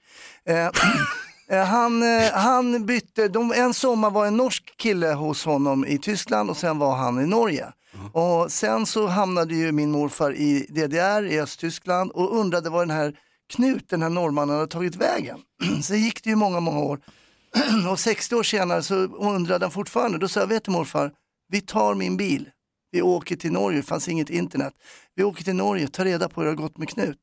Eh, 1.52 1.64
han, 1.64 2.02
eh, 2.02 2.32
han 2.32 2.86
bytte, 2.86 3.28
de, 3.28 3.52
en 3.52 3.74
sommar 3.74 4.10
var 4.10 4.26
en 4.26 4.36
norsk 4.36 4.76
kille 4.76 5.12
hos 5.12 5.44
honom 5.44 5.86
i 5.86 5.98
Tyskland 5.98 6.50
och 6.50 6.56
sen 6.56 6.78
var 6.78 6.96
han 6.96 7.20
i 7.20 7.26
Norge. 7.26 7.72
Och 8.12 8.52
sen 8.52 8.86
så 8.86 9.06
hamnade 9.06 9.54
ju 9.54 9.72
min 9.72 9.90
morfar 9.90 10.34
i 10.34 10.66
DDR, 10.68 11.26
i 11.26 11.40
Östtyskland 11.40 12.10
och 12.10 12.36
undrade 12.36 12.70
var 12.70 12.80
den 12.80 12.96
här 12.96 13.18
Knut, 13.52 13.88
den 13.88 14.02
här 14.02 14.08
norrmannen, 14.08 14.54
hade 14.56 14.66
tagit 14.66 14.96
vägen. 14.96 15.38
Sen 15.82 15.98
gick 15.98 16.24
det 16.24 16.30
ju 16.30 16.36
många, 16.36 16.60
många 16.60 16.80
år. 16.80 17.00
och 17.90 17.98
60 17.98 18.34
år 18.34 18.42
senare 18.42 18.82
så 18.82 18.94
undrade 19.04 19.64
han 19.64 19.70
fortfarande, 19.70 20.18
då 20.18 20.28
sa 20.28 20.40
jag, 20.40 20.46
vet 20.46 20.64
du 20.64 20.70
morfar, 20.70 21.12
vi 21.48 21.60
tar 21.60 21.94
min 21.94 22.16
bil. 22.16 22.48
Vi 22.90 23.02
åker 23.02 23.36
till 23.36 23.52
Norge, 23.52 23.78
det 23.78 23.86
fanns 23.86 24.08
inget 24.08 24.30
internet. 24.30 24.74
Vi 25.14 25.24
åker 25.24 25.44
till 25.44 25.54
Norge, 25.54 25.88
tar 25.88 26.04
reda 26.04 26.28
på 26.28 26.40
hur 26.40 26.44
det 26.44 26.50
har 26.50 26.62
gått 26.62 26.78
med 26.78 26.88
Knut. 26.88 27.18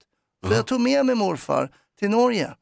Så 0.47 0.53
jag 0.53 0.67
tog 0.67 0.81
med 0.81 1.05
mig 1.05 1.15
morfar 1.15 1.69
till 1.99 2.09
Norge. 2.09 2.55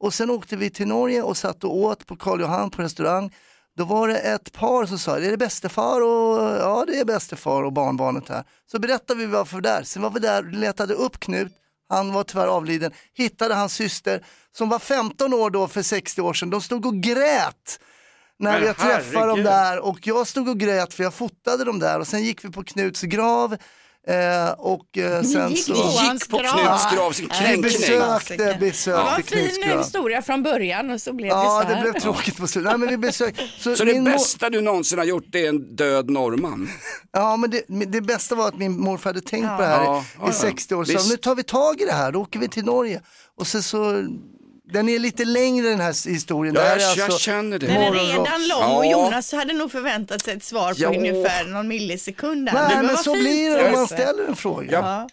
Och 0.00 0.14
sen 0.14 0.30
åkte 0.30 0.56
vi 0.56 0.70
till 0.70 0.88
Norge 0.88 1.22
och 1.22 1.36
satt 1.36 1.64
och 1.64 1.76
åt 1.76 2.06
på 2.06 2.16
Karl 2.16 2.40
Johan 2.40 2.70
på 2.70 2.82
restaurang. 2.82 3.34
Då 3.76 3.84
var 3.84 4.08
det 4.08 4.18
ett 4.18 4.52
par 4.52 4.86
som 4.86 4.98
sa, 4.98 5.16
är 5.16 5.30
det 5.30 5.36
bästefar? 5.36 6.00
Och, 6.00 6.56
ja, 6.60 6.84
det 6.86 7.00
är 7.00 7.04
bästefar 7.04 7.62
och 7.62 7.72
barnbarnet 7.72 8.28
här. 8.28 8.44
Så 8.70 8.78
berättade 8.78 9.20
vi 9.20 9.26
varför 9.26 9.56
vi 9.56 9.62
var 9.62 9.70
där. 9.70 9.82
Sen 9.82 10.02
var 10.02 10.10
vi 10.10 10.20
där 10.20 10.46
och 10.46 10.52
letade 10.52 10.94
upp 10.94 11.20
Knut. 11.20 11.52
Han 11.88 12.12
var 12.12 12.24
tyvärr 12.24 12.46
avliden. 12.46 12.92
Hittade 13.14 13.54
hans 13.54 13.74
syster 13.74 14.24
som 14.56 14.68
var 14.68 14.78
15 14.78 15.34
år 15.34 15.50
då 15.50 15.68
för 15.68 15.82
60 15.82 16.20
år 16.20 16.34
sedan. 16.34 16.50
De 16.50 16.60
stod 16.60 16.86
och 16.86 16.94
grät 16.94 17.80
när 18.38 18.52
Men 18.52 18.66
jag 18.66 18.76
träffade 18.76 19.26
dem 19.26 19.42
där 19.42 19.78
och 19.78 20.06
jag 20.06 20.26
stod 20.26 20.48
och 20.48 20.58
grät 20.58 20.94
för 20.94 21.02
jag 21.02 21.14
fotade 21.14 21.64
dem 21.64 21.78
där 21.78 22.00
och 22.00 22.06
sen 22.06 22.22
gick 22.22 22.44
vi 22.44 22.50
på 22.50 22.64
Knuts 22.64 23.02
grav 23.02 23.56
eh, 24.08 24.50
och 24.58 24.98
eh, 24.98 25.22
sen 25.22 25.50
gick 25.50 25.64
så... 25.64 25.72
på 25.74 25.78
Gick 26.12 26.28
på. 26.30 26.38
Knuts 26.38 26.94
grav, 26.94 27.12
Vi 27.20 27.26
kränkning. 27.26 27.60
besökte, 27.62 28.36
Det 28.36 28.52
var 28.52 28.58
besökte 28.60 29.14
en 29.16 29.22
Knuts 29.22 29.54
fin 29.56 29.68
grav. 29.68 29.78
historia 29.78 30.22
från 30.22 30.42
början 30.42 30.90
och 30.90 31.00
så 31.00 31.12
blev 31.12 31.28
Ja, 31.28 31.58
det 31.58 31.64
så 31.64 31.68
det 31.68 31.74
här. 31.74 31.82
blev 31.82 32.00
tråkigt 32.00 32.36
på 32.36 32.46
slutet. 32.46 32.70
Nej, 32.70 32.78
men 32.78 32.88
vi 32.88 32.96
besökte... 32.96 33.42
Så, 33.58 33.76
Så 33.76 33.84
det 33.84 33.92
min 33.92 34.04
mor- 34.04 34.10
bästa 34.12 34.50
du 34.50 34.60
någonsin 34.60 34.98
har 34.98 35.04
gjort 35.04 35.24
det 35.32 35.44
är 35.44 35.48
en 35.48 35.76
död 35.76 36.10
norrman? 36.10 36.68
Ja, 37.12 37.36
men 37.36 37.50
det, 37.50 37.62
men 37.68 37.90
det 37.90 38.00
bästa 38.00 38.34
var 38.34 38.48
att 38.48 38.58
min 38.58 38.80
morfar 38.80 39.10
hade 39.10 39.20
tänkt 39.20 39.48
på 39.56 39.62
det 39.62 39.68
här 39.68 39.84
Ja, 39.84 40.00
i, 40.00 40.04
ja, 40.18 40.22
ja. 40.24 40.30
i 40.30 40.32
60 40.34 40.74
år. 40.74 40.84
Så 40.84 40.92
Visst. 40.92 41.10
nu 41.10 41.16
tar 41.16 41.34
vi 41.34 41.42
tag 41.42 41.80
i 41.80 41.84
det 41.84 41.92
här, 41.92 42.12
då 42.12 42.20
åker 42.20 42.38
vi 42.38 42.48
till 42.48 42.64
Norge. 42.64 43.00
Och 43.38 43.46
så, 43.46 43.62
så 43.62 44.06
den 44.72 44.88
är 44.88 44.98
lite 44.98 45.24
längre 45.24 45.68
den 45.68 45.80
här 45.80 46.08
historien. 46.10 46.54
Ja, 46.54 46.60
det 46.62 46.68
här 46.68 46.78
jag, 46.78 46.92
är 46.92 46.96
jag 46.96 47.04
alltså, 47.04 47.18
känner 47.18 47.58
det. 47.58 47.66
Den 47.66 47.76
är 47.76 47.92
redan 47.92 48.48
lång 48.48 48.76
och. 48.76 48.86
Jonas 48.86 49.32
hade 49.32 49.52
nog 49.52 49.72
förväntat 49.72 50.22
sig 50.22 50.34
ett 50.36 50.44
svar 50.44 50.74
på 50.74 50.80
Ja. 50.80 50.88
ungefär 50.88 51.44
någon 51.44 51.68
millisekund. 51.68 52.50
Nej, 52.52 52.74
Men 52.76 52.86
men 52.86 52.96
så 52.96 53.14
fint, 53.14 53.24
blir 53.24 53.56
det 53.56 53.66
om 53.66 53.72
man 53.72 53.86
ställer 53.86 54.28
en 54.28 54.36
fråga. 54.36 54.72
Ja. 54.72 55.08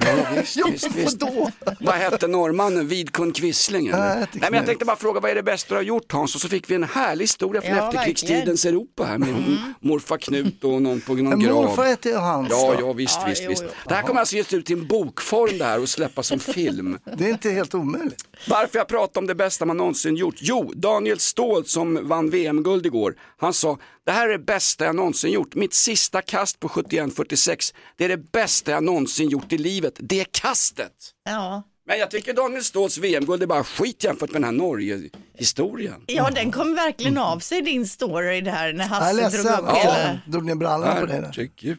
Ja, 0.00 0.26
visst, 0.36 0.56
Jo, 0.56 0.66
visst, 0.70 0.94
visst. 0.94 1.22
vadå? 1.22 1.50
Vad 1.80 1.94
hette 1.94 2.26
norrmannen? 2.26 2.88
Vidkun 2.88 3.32
Quisling? 3.32 3.86
eller? 3.88 3.98
Nej, 3.98 4.08
jag 4.08 4.16
Nej, 4.16 4.20
heter 4.20 4.40
men 4.40 4.42
jag 4.42 4.52
Knut. 4.52 4.66
tänkte 4.66 4.84
bara 4.84 4.96
fråga 4.96 5.20
vad 5.20 5.30
är 5.30 5.34
det 5.34 5.42
bästa 5.42 5.68
du 5.68 5.74
har 5.74 5.82
gjort 5.82 6.12
Hans? 6.12 6.34
Och 6.34 6.40
så 6.40 6.48
fick 6.48 6.70
vi 6.70 6.74
en 6.74 6.84
härlig 6.84 7.22
historia 7.24 7.62
från 7.62 7.76
Ja, 7.76 7.88
efterkrigstidens 7.88 8.64
Europa 8.64 9.04
här 9.04 9.18
med 9.18 9.56
morfar 9.80 10.18
Knut 10.18 10.64
och 10.64 10.82
någon 10.82 11.00
på 11.00 11.14
någon 11.14 11.40
grav. 11.40 11.54
morfar 11.54 11.84
heter 11.84 12.10
ju 12.10 12.16
Hans. 12.16 12.48
Ja, 12.50 12.74
då. 12.78 12.86
ja 12.86 12.92
visst, 12.92 13.18
Ja, 13.22 13.26
visst, 13.28 13.42
jo, 13.44 13.50
visst. 13.50 13.62
jo. 13.66 13.70
Det 13.88 13.94
här 13.94 14.02
kommer 14.02 14.20
alltså 14.20 14.36
ges 14.36 14.54
ut 14.54 14.70
i 14.70 14.72
en 14.72 14.86
bokform 14.86 15.58
det 15.58 15.64
här 15.64 15.80
och 15.80 15.88
släppas 15.88 16.26
som 16.26 16.38
film. 16.38 16.98
Det 17.16 17.24
är 17.24 17.28
inte 17.30 17.50
helt 17.50 17.74
omöjligt. 17.74 18.24
Varför 18.48 18.78
jag 18.78 18.88
pratar 18.88 19.20
om 19.20 19.26
det 19.26 19.34
bästa 19.34 19.64
man 19.64 19.76
någonsin 19.76 20.16
gjort? 20.16 20.34
Jo, 20.38 20.72
Daniel 20.76 21.18
Ståhl 21.18 21.64
som 21.66 22.08
vann 22.08 22.30
VM-guld 22.30 22.86
igår, 22.86 23.14
han 23.36 23.52
sa 23.54 23.78
det 24.08 24.12
här 24.12 24.28
är 24.28 24.32
det 24.32 24.38
bästa 24.44 24.84
jag 24.84 24.96
någonsin 24.96 25.32
gjort. 25.32 25.54
Mitt 25.54 25.74
sista 25.74 26.22
kast 26.22 26.60
på 26.60 26.68
71-46, 26.68 27.74
det 27.96 28.04
är 28.04 28.08
det 28.08 28.32
bästa 28.32 28.70
jag 28.70 28.84
någonsin 28.84 29.28
gjort 29.28 29.52
i 29.52 29.58
livet. 29.58 29.94
Det 29.98 30.32
kastet. 30.32 30.92
Ja. 31.24 31.62
Men 31.86 31.98
jag 31.98 32.10
tycker 32.10 32.32
Daniel 32.34 32.64
Ståhls 32.64 32.98
VM-guld 32.98 33.42
är 33.42 33.46
bara 33.46 33.64
skit 33.64 34.04
jämfört 34.04 34.30
med 34.32 34.40
den 34.42 34.44
här 34.44 34.52
Norge-historien. 34.52 35.94
ja, 36.06 36.30
den 36.30 36.52
kom 36.52 36.74
verkligen 36.74 37.18
av 37.18 37.38
sig 37.38 37.62
din 37.62 37.86
story 37.86 38.40
där 38.40 38.72
när 38.72 38.84
Hasse 38.86 39.28
drog 39.36 39.46
upp 39.46 39.64
Ja. 39.66 39.74
hela... 39.74 40.20
Drog 40.26 40.44
ner 40.44 40.54
brallorna 40.54 40.94
på 41.00 41.06
dig 41.06 41.20
där. 41.20 41.78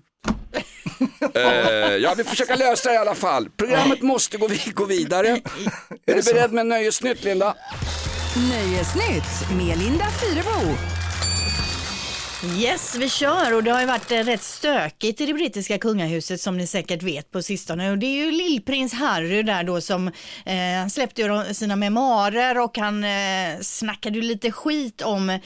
Eh, 1.35 1.95
ja, 1.95 2.13
vi 2.17 2.23
försöker 2.23 2.57
lösa 2.57 2.89
det 2.89 2.95
i 2.95 2.97
alla 2.97 3.15
fall. 3.15 3.49
Programmet 3.49 4.01
måste 4.01 4.37
gå, 4.37 4.49
gå 4.73 4.85
vidare. 4.85 5.27
Är 6.05 6.15
du 6.15 6.21
beredd 6.33 6.51
med 6.51 6.65
nöjesnytt, 6.65 7.23
Linda? 7.23 7.55
Nöjesnytt 8.49 9.57
med 9.57 9.77
Linda 9.77 10.05
Fyrebo. 10.21 10.75
Yes, 12.43 12.95
vi 12.95 13.09
kör 13.09 13.53
och 13.55 13.63
det 13.63 13.71
har 13.71 13.79
ju 13.79 13.85
varit 13.85 14.11
eh, 14.11 14.17
rätt 14.17 14.43
stökigt 14.43 15.21
i 15.21 15.25
det 15.25 15.33
brittiska 15.33 15.77
kungahuset 15.77 16.41
som 16.41 16.57
ni 16.57 16.67
säkert 16.67 17.03
vet 17.03 17.31
på 17.31 17.41
sistone. 17.41 17.91
Och 17.91 17.97
det 17.97 18.05
är 18.05 18.25
ju 18.25 18.31
lillprins 18.31 18.93
Harry 18.93 19.43
där 19.43 19.63
då 19.63 19.81
som 19.81 20.07
eh, 20.45 20.87
släppte 20.89 21.21
ju 21.21 21.53
sina 21.53 21.75
memoarer 21.75 22.59
och 22.59 22.77
han 22.77 23.03
eh, 23.03 23.59
snackade 23.61 24.15
ju 24.15 24.21
lite 24.21 24.51
skit 24.51 25.01
om 25.01 25.29
eh, 25.29 25.39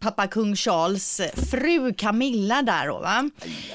pappa 0.00 0.26
kung 0.26 0.56
Charles 0.56 1.20
fru 1.50 1.94
Camilla 1.94 2.62
där 2.62 2.86
då 2.86 2.98
va. 2.98 3.30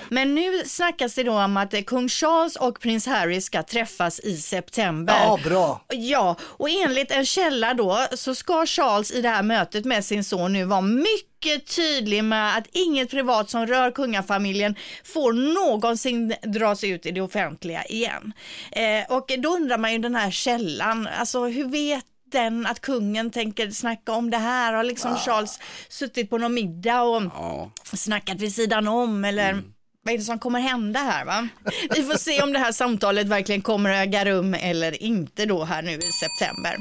Men 0.09 0.35
nu 0.35 0.63
snackas 0.65 1.15
det 1.15 1.23
då 1.23 1.33
om 1.33 1.57
att 1.57 1.73
eh, 1.73 1.81
kung 1.81 2.09
Charles 2.09 2.55
och 2.55 2.79
prins 2.79 3.07
Harry 3.07 3.41
ska 3.41 3.63
träffas 3.63 4.19
i 4.19 4.37
september. 4.37 5.15
Ja, 5.19 5.39
bra. 5.43 5.81
Ja, 5.87 6.35
och 6.41 6.69
enligt 6.69 7.11
en 7.11 7.25
källa 7.25 7.73
då 7.73 8.07
så 8.13 8.35
ska 8.35 8.65
Charles 8.65 9.11
i 9.11 9.21
det 9.21 9.29
här 9.29 9.43
mötet 9.43 9.85
med 9.85 10.05
sin 10.05 10.23
son 10.23 10.53
nu 10.53 10.63
vara 10.63 10.81
mycket 10.81 11.36
tydlig 11.75 12.23
med 12.23 12.57
att 12.57 12.67
inget 12.71 13.09
privat 13.09 13.49
som 13.49 13.67
rör 13.67 13.91
kungafamiljen 13.91 14.75
får 15.03 15.33
någonsin 15.33 16.33
dras 16.43 16.83
ut 16.83 17.05
i 17.05 17.11
det 17.11 17.21
offentliga 17.21 17.85
igen. 17.85 18.33
Eh, 18.71 19.15
och 19.17 19.31
då 19.37 19.49
undrar 19.49 19.77
man 19.77 19.91
ju 19.93 19.97
den 19.97 20.15
här 20.15 20.31
källan, 20.31 21.07
alltså 21.07 21.45
hur 21.45 21.65
vet 21.69 22.05
den 22.31 22.65
att 22.65 22.81
kungen 22.81 23.31
tänker 23.31 23.69
snacka 23.71 24.11
om 24.11 24.29
det 24.29 24.37
här? 24.37 24.73
Har 24.73 24.83
liksom 24.83 25.15
Charles 25.17 25.59
suttit 25.89 26.29
på 26.29 26.37
någon 26.37 26.53
middag 26.53 27.01
och 27.01 27.21
Ja. 27.23 27.71
snackat 27.93 28.41
vid 28.41 28.55
sidan 28.55 28.87
om 28.87 29.25
eller 29.25 29.61
vad 30.07 30.13
är 30.13 30.17
det 30.17 30.23
som 30.23 30.39
kommer 30.39 30.59
hända 30.59 30.99
här 30.99 31.25
va? 31.25 31.47
Vi 31.95 32.03
får 32.03 32.17
se 32.17 32.41
om 32.41 32.53
det 32.53 32.59
här 32.59 32.71
samtalet 32.71 33.27
verkligen 33.27 33.61
kommer 33.61 33.89
att 33.89 34.07
äga 34.07 34.25
rum 34.25 34.53
eller 34.53 35.03
inte 35.03 35.45
då 35.45 35.63
här 35.63 35.81
nu 35.81 35.91
i 35.91 36.01
september. 36.01 36.77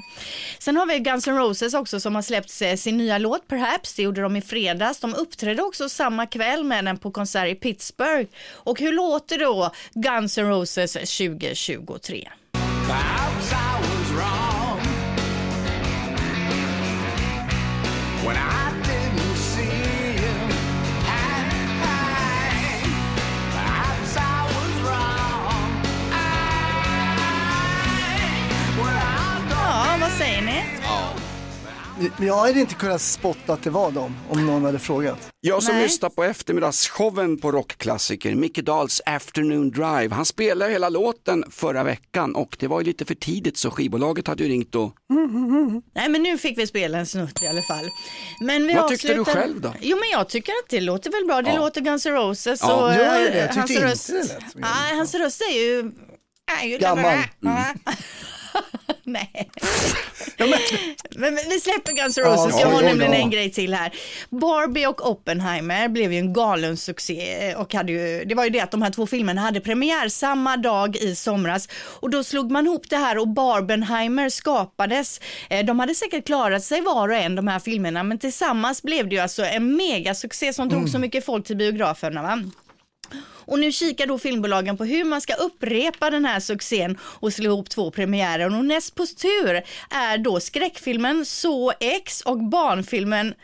Sen 0.59 0.77
har 0.77 0.87
vi 0.87 0.99
Guns 0.99 1.29
N' 1.29 1.37
Roses 1.37 1.75
också 1.75 2.01
som 2.01 2.15
har 2.15 2.23
släppt 2.23 2.81
sin 2.81 2.97
nya 2.97 3.19
låt 3.19 3.49
Perhaps, 3.49 3.95
det 3.95 4.03
gjorde 4.03 4.21
de 4.21 4.37
i 4.37 4.41
fredags. 4.41 5.01
De 5.01 5.15
uppträdde 5.15 5.63
också 5.63 5.89
samma 5.89 6.27
kväll 6.27 6.65
med 6.65 6.85
den 6.85 6.99
på 6.99 7.11
konsert 7.11 7.49
i 7.49 7.55
Pittsburgh. 7.55 8.31
Och 8.53 8.81
hur 8.81 8.93
låter 8.93 9.39
då 9.39 9.71
Guns 9.95 10.39
N' 10.39 10.49
Roses 10.49 10.93
2023? 10.93 12.29
Perhaps 12.53 13.53
I 13.53 13.81
was 13.81 14.11
wrong 14.11 14.81
when 18.25 18.37
I 18.37 18.66
säger 30.19 30.43
ni? 30.43 30.63
Jag 32.27 32.37
hade 32.37 32.61
inte 32.61 32.75
kunnat 32.75 33.01
spotta 33.01 33.53
att 33.53 33.63
det 33.63 33.71
var 33.71 33.91
dem 33.91 34.17
om 34.31 34.47
någon 34.47 34.65
hade 34.65 34.79
frågat. 34.79 35.31
Jag 35.41 35.63
som 35.63 35.75
Nej. 35.75 35.83
lyssnar 35.83 36.09
på 36.11 36.25
eftermiddagsshowen 36.25 37.39
på 37.39 37.53
rockklassiker, 37.53 38.35
Micke 38.35 38.59
Dahls 38.59 39.03
Afternoon 39.07 39.71
Drive, 39.71 40.09
han 40.15 40.25
spelade 40.25 40.71
hela 40.73 40.89
låten 40.89 41.45
förra 41.51 41.85
veckan 41.85 42.35
och 42.35 42.57
det 42.61 42.67
var 42.67 42.81
ju 42.81 42.87
lite 42.87 43.05
för 43.05 43.15
tidigt 43.15 43.57
så 43.57 43.71
skivbolaget 43.71 44.27
hade 44.29 44.43
ju 44.45 44.49
ringt 44.49 44.75
och 44.75 44.93
Nej 45.95 46.09
men 46.09 46.23
nu 46.23 46.39
fick 46.39 46.59
vi 46.59 46.67
spela 46.67 46.99
en 46.99 47.07
snutt 47.07 47.43
i 47.43 47.47
alla 47.47 47.63
fall. 47.63 47.89
Men 48.41 48.67
vi 48.67 48.75
Vad 48.75 48.89
tyckte 48.89 49.15
du 49.15 49.25
själv 49.25 49.61
då? 49.61 49.73
Jo 49.81 49.97
men 49.97 50.09
jag 50.13 50.29
tycker 50.29 50.53
att 50.53 50.69
det 50.71 50.81
låter 50.81 51.11
väl 51.11 51.27
bra. 51.27 51.43
Det 51.43 51.51
Ja. 51.51 51.57
låter 51.57 51.81
Guns 51.81 52.07
N' 52.07 52.13
Roses. 52.13 52.61
Ja, 52.63 52.75
och, 52.87 52.95
gör 52.95 53.21
det. 53.21 53.29
eh, 53.29 53.37
Jag 53.37 53.47
tyckte 53.47 53.59
hans 53.61 53.71
inte 53.71 53.85
röst, 53.85 54.07
det 54.09 54.15
lät 54.35 54.53
som 54.53 54.61
Nej, 54.61 54.97
hans 54.97 55.15
röst 55.15 55.41
är 55.41 55.55
ju... 55.55 55.93
Är 56.63 56.67
ju 56.67 56.79
Gammal. 56.79 57.17
Ja. 57.41 57.65
Nej. 59.05 59.51
men, 60.39 61.35
men 61.35 61.35
vi 61.51 61.61
släpper 61.61 61.93
Guns 62.03 62.19
N' 62.19 62.25
Roses, 62.25 62.55
Ja, 62.55 62.61
jag 62.61 62.69
har 62.69 62.83
ja, 62.83 62.89
nämligen 62.89 63.13
ja. 63.13 63.19
en 63.19 63.31
grej 63.31 63.51
till 63.53 63.75
här. 63.75 63.93
Barbie 64.31 64.87
och 64.87 65.11
Oppenheimer 65.11 65.89
blev 65.89 66.13
ju 66.13 66.19
en 66.19 66.33
galen 66.33 66.77
succé 66.77 67.55
och 67.55 67.75
hade 67.75 67.93
ju, 67.93 68.25
det 68.25 68.35
var 68.35 68.45
ju 68.45 68.51
det 68.51 68.61
att 68.61 68.71
de 68.71 68.83
här 68.83 68.91
två 68.91 69.07
filmerna 69.07 69.41
hade 69.41 69.61
premiär 69.61 70.09
samma 70.09 70.57
dag 70.57 70.97
i 70.97 71.15
somras 71.15 71.69
och 72.01 72.11
då 72.11 72.25
slog 72.25 72.51
man 72.51 72.67
ihop 72.67 72.91
det 72.91 72.97
här 72.97 73.19
och 73.19 73.29
Barbenheimer 73.29 74.29
skapades. 74.29 75.21
Eh, 75.51 75.65
De 75.67 75.81
hade 75.81 75.95
säkert 75.95 76.27
klarat 76.27 76.65
sig 76.65 76.81
var 76.81 77.09
och 77.09 77.15
en 77.17 77.35
de 77.35 77.49
här 77.49 77.59
filmerna 77.59 78.03
men 78.03 78.19
tillsammans 78.19 78.83
blev 78.83 79.09
det 79.09 79.15
ju 79.15 79.21
alltså 79.21 79.45
en 79.45 79.77
megasuccé 79.77 80.53
som 80.53 80.69
drog 80.69 80.89
så 80.89 80.99
mycket 80.99 81.25
folk 81.25 81.47
till 81.47 81.57
biograferna 81.57 82.23
va. 82.23 82.43
Och 83.47 83.59
nu 83.59 83.73
kikar 83.73 84.07
då 84.07 84.19
filmbolagen 84.19 84.77
på 84.77 84.85
hur 84.85 85.05
man 85.05 85.21
ska 85.21 85.35
upprepa 85.35 86.11
den 86.11 86.25
här 86.25 86.41
succén 86.41 86.99
och 87.01 87.33
slå 87.33 87.45
ihop 87.45 87.71
två 87.71 87.91
premiärer. 87.91 88.59
Och 88.59 88.65
näst 88.65 88.95
på 88.95 89.07
tur 89.07 89.63
är 89.91 90.19
då 90.19 90.41
skräckfilmen 90.41 91.25
Så 91.25 91.73
X 91.81 92.21
och 92.21 92.39
barnfilmen 92.39 93.35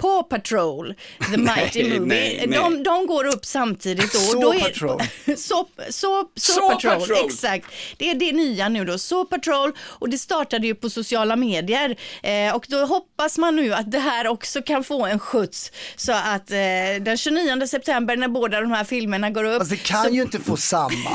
Paw 0.00 0.22
Patrol, 0.22 0.94
The 1.30 1.36
Mighty 1.36 1.82
Nej, 1.82 2.00
Movie. 2.00 2.06
nej, 2.06 2.44
nej. 2.48 2.58
De, 2.58 2.82
de 2.82 3.06
går 3.06 3.24
upp 3.26 3.44
samtidigt 3.46 4.12
då. 4.12 4.18
Saw 4.18 4.42
då 4.42 4.52
är, 4.54 4.60
Patrol. 4.60 5.00
Så, 5.36 5.66
så, 5.90 6.24
så 6.36 6.52
Saw 6.52 6.74
Patrol, 6.74 7.00
Patrol. 7.00 7.26
exakt. 7.26 7.66
Det 7.96 8.10
är 8.10 8.14
det 8.14 8.32
nya 8.32 8.68
nu 8.68 8.84
då, 8.84 8.98
Så 8.98 9.24
Patrol 9.24 9.72
och 9.80 10.08
det 10.08 10.18
startade 10.18 10.66
ju 10.66 10.74
på 10.74 10.90
sociala 10.90 11.36
medier 11.36 11.96
eh, 12.22 12.54
och 12.56 12.66
då 12.68 12.76
hoppas 12.86 13.38
man 13.38 13.56
nu 13.56 13.74
att 13.74 13.90
det 13.90 13.98
här 13.98 14.26
också 14.26 14.62
kan 14.62 14.84
få 14.84 15.06
en 15.06 15.18
skjuts 15.18 15.72
så 15.96 16.12
att 16.12 16.50
eh, 16.50 16.56
den 17.00 17.16
29 17.16 17.66
september 17.66 18.16
när 18.16 18.28
båda 18.28 18.60
de 18.60 18.70
här 18.70 18.84
filmerna 18.84 19.30
går 19.30 19.44
upp. 19.44 19.58
Fast 19.58 19.70
det 19.70 19.76
kan 19.82 20.04
så, 20.04 20.10
ju 20.10 20.22
inte 20.22 20.38
få 20.40 20.56
samma. 20.56 21.10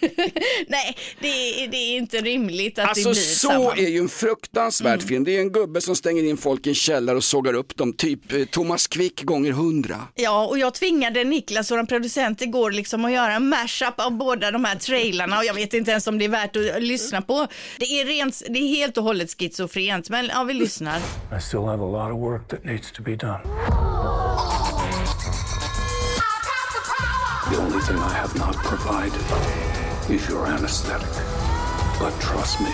Nej, 0.68 0.96
det 1.20 1.28
är, 1.64 1.68
det 1.68 1.76
är 1.76 1.96
inte 1.96 2.16
rimligt 2.20 2.78
att 2.78 2.88
Alltså 2.88 3.08
det 3.08 3.12
blir 3.14 3.22
så 3.22 3.48
samma. 3.48 3.72
är 3.76 3.88
ju 3.88 3.98
en 3.98 4.08
fruktansvärd 4.08 5.02
film. 5.02 5.24
Det 5.24 5.36
är 5.36 5.40
en 5.40 5.52
gubbe 5.52 5.80
som 5.80 5.96
stänger 5.96 6.22
in 6.24 6.36
folk 6.36 6.66
i 6.66 6.68
en 6.68 6.74
källare 6.74 7.16
och 7.16 7.24
sågar 7.24 7.54
upp 7.54 7.76
dem. 7.76 7.92
Typ 7.92 8.25
Thomas 8.50 8.86
Quick 8.86 9.22
gånger 9.22 9.52
hundra. 9.52 10.08
Ja, 10.14 10.46
och 10.46 10.58
jag 10.58 10.74
tvingade 10.74 11.24
Niklas, 11.24 11.70
vår 11.70 11.84
producent, 11.84 12.42
igår 12.42 12.70
liksom 12.70 13.04
att 13.04 13.12
göra 13.12 13.32
en 13.32 13.48
mashup 13.48 14.00
av 14.00 14.12
båda 14.12 14.50
de 14.50 14.64
här 14.64 14.76
trailarna 14.76 15.38
och 15.38 15.44
jag 15.44 15.54
vet 15.54 15.74
inte 15.74 15.90
ens 15.90 16.06
om 16.06 16.18
det 16.18 16.24
är 16.24 16.28
värt 16.28 16.56
att 16.56 16.82
lyssna 16.82 17.22
på. 17.22 17.46
Det 17.78 18.00
är, 18.00 18.04
rent, 18.06 18.42
det 18.48 18.58
är 18.58 18.68
helt 18.68 18.96
och 18.98 19.04
hållet 19.04 19.38
schizofrent, 19.38 20.10
men 20.10 20.26
ja, 20.26 20.44
vi 20.44 20.54
lyssnar. 20.54 20.98
I 21.38 21.40
still 21.40 21.60
have 21.60 21.82
a 21.82 21.86
lot 21.86 22.12
of 22.12 22.20
work 22.20 22.48
that 22.48 22.64
needs 22.64 22.92
to 22.92 23.02
be 23.02 23.16
done. 23.16 23.40
The 27.50 27.56
only 27.58 27.80
thing 27.80 27.96
I 27.96 28.12
have 28.14 28.34
not 28.38 28.56
provided 28.56 29.22
is 30.10 30.28
your 30.28 30.46
anesthetic. 30.46 31.08
But 32.00 32.12
trust 32.20 32.60
me, 32.60 32.72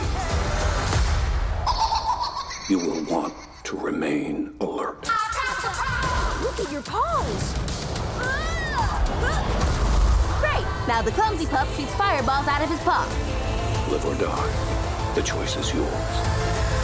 you 2.71 2.79
will 2.79 3.05
want 3.05 3.35
to 3.65 3.77
remain 3.77 4.57
alert. 4.61 5.22
Look 6.53 6.67
at 6.67 6.73
your 6.73 6.83
paws. 6.83 7.55
Ah! 8.21 9.01
Great. 10.39 10.87
Now 10.87 11.01
the 11.01 11.11
clumsy 11.13 11.47
pup 11.47 11.67
shoots 11.75 11.95
fireballs 11.95 12.47
out 12.47 12.63
of 12.63 12.69
his 12.69 12.79
paw. 12.81 13.09
Live 13.91 14.05
or 14.05 14.15
die. 14.17 15.15
The 15.15 15.23
choice 15.23 15.57
is 15.57 15.73
yours. 15.73 15.89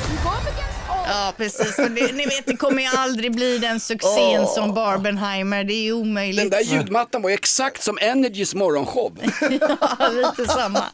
You 0.08 0.16
against 0.48 0.77
Ja, 1.08 1.34
precis. 1.36 1.76
Det, 1.76 2.12
ni 2.12 2.26
vet, 2.26 2.46
det 2.46 2.56
kommer 2.56 2.82
ju 2.82 2.88
aldrig 2.96 3.34
bli 3.34 3.58
den 3.58 3.80
succén 3.80 4.46
som 4.46 4.74
Barbenheimer. 4.74 5.64
Det 5.64 5.72
är 5.72 5.82
ju 5.82 5.92
omöjligt. 5.92 6.50
Den 6.50 6.64
där 6.64 6.74
ljudmattan 6.74 7.22
var 7.22 7.30
ju 7.30 7.34
exakt 7.34 7.82
som 7.82 7.98
Energys 8.00 8.54
morgonshow. 8.54 9.12
Ja, 9.98 10.08
lite 10.08 10.52
samma. 10.52 10.84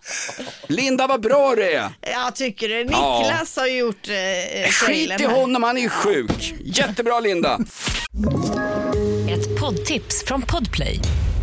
Linda 0.68 1.06
vad 1.06 1.20
bra 1.22 1.54
det 1.56 1.74
är. 1.74 1.90
Jag 2.00 2.34
tycker 2.34 2.68
det. 2.68 2.84
Niklas 2.84 3.56
har 3.56 3.66
gjort 3.66 4.08
eh, 4.08 4.14
Skit 4.64 4.78
trailern 4.86 5.20
i 5.20 5.24
honom, 5.24 5.62
han 5.62 5.76
är 5.76 5.82
ju 5.82 5.88
sjuk. 5.88 6.54
Jättebra 6.64 7.20
Linda. 7.20 7.58
Ett 9.30 9.60
poddtips 9.60 10.24
från 10.26 10.42
Podplay. 10.42 11.00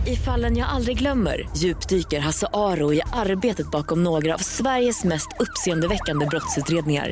I 0.08 0.16
fallen 0.16 0.58
jag 0.58 0.70
aldrig 0.70 0.98
glömmer 0.98 1.50
djupdyker 1.58 2.20
Hasse 2.20 2.48
Aro 2.54 2.94
i 2.94 3.02
arbetet 3.14 3.72
bakom 3.72 4.04
några 4.04 4.34
av 4.34 4.38
Sveriges 4.38 5.04
mest 5.04 5.28
uppseendeväckande 5.40 6.26
brottsutredningar. 6.26 7.12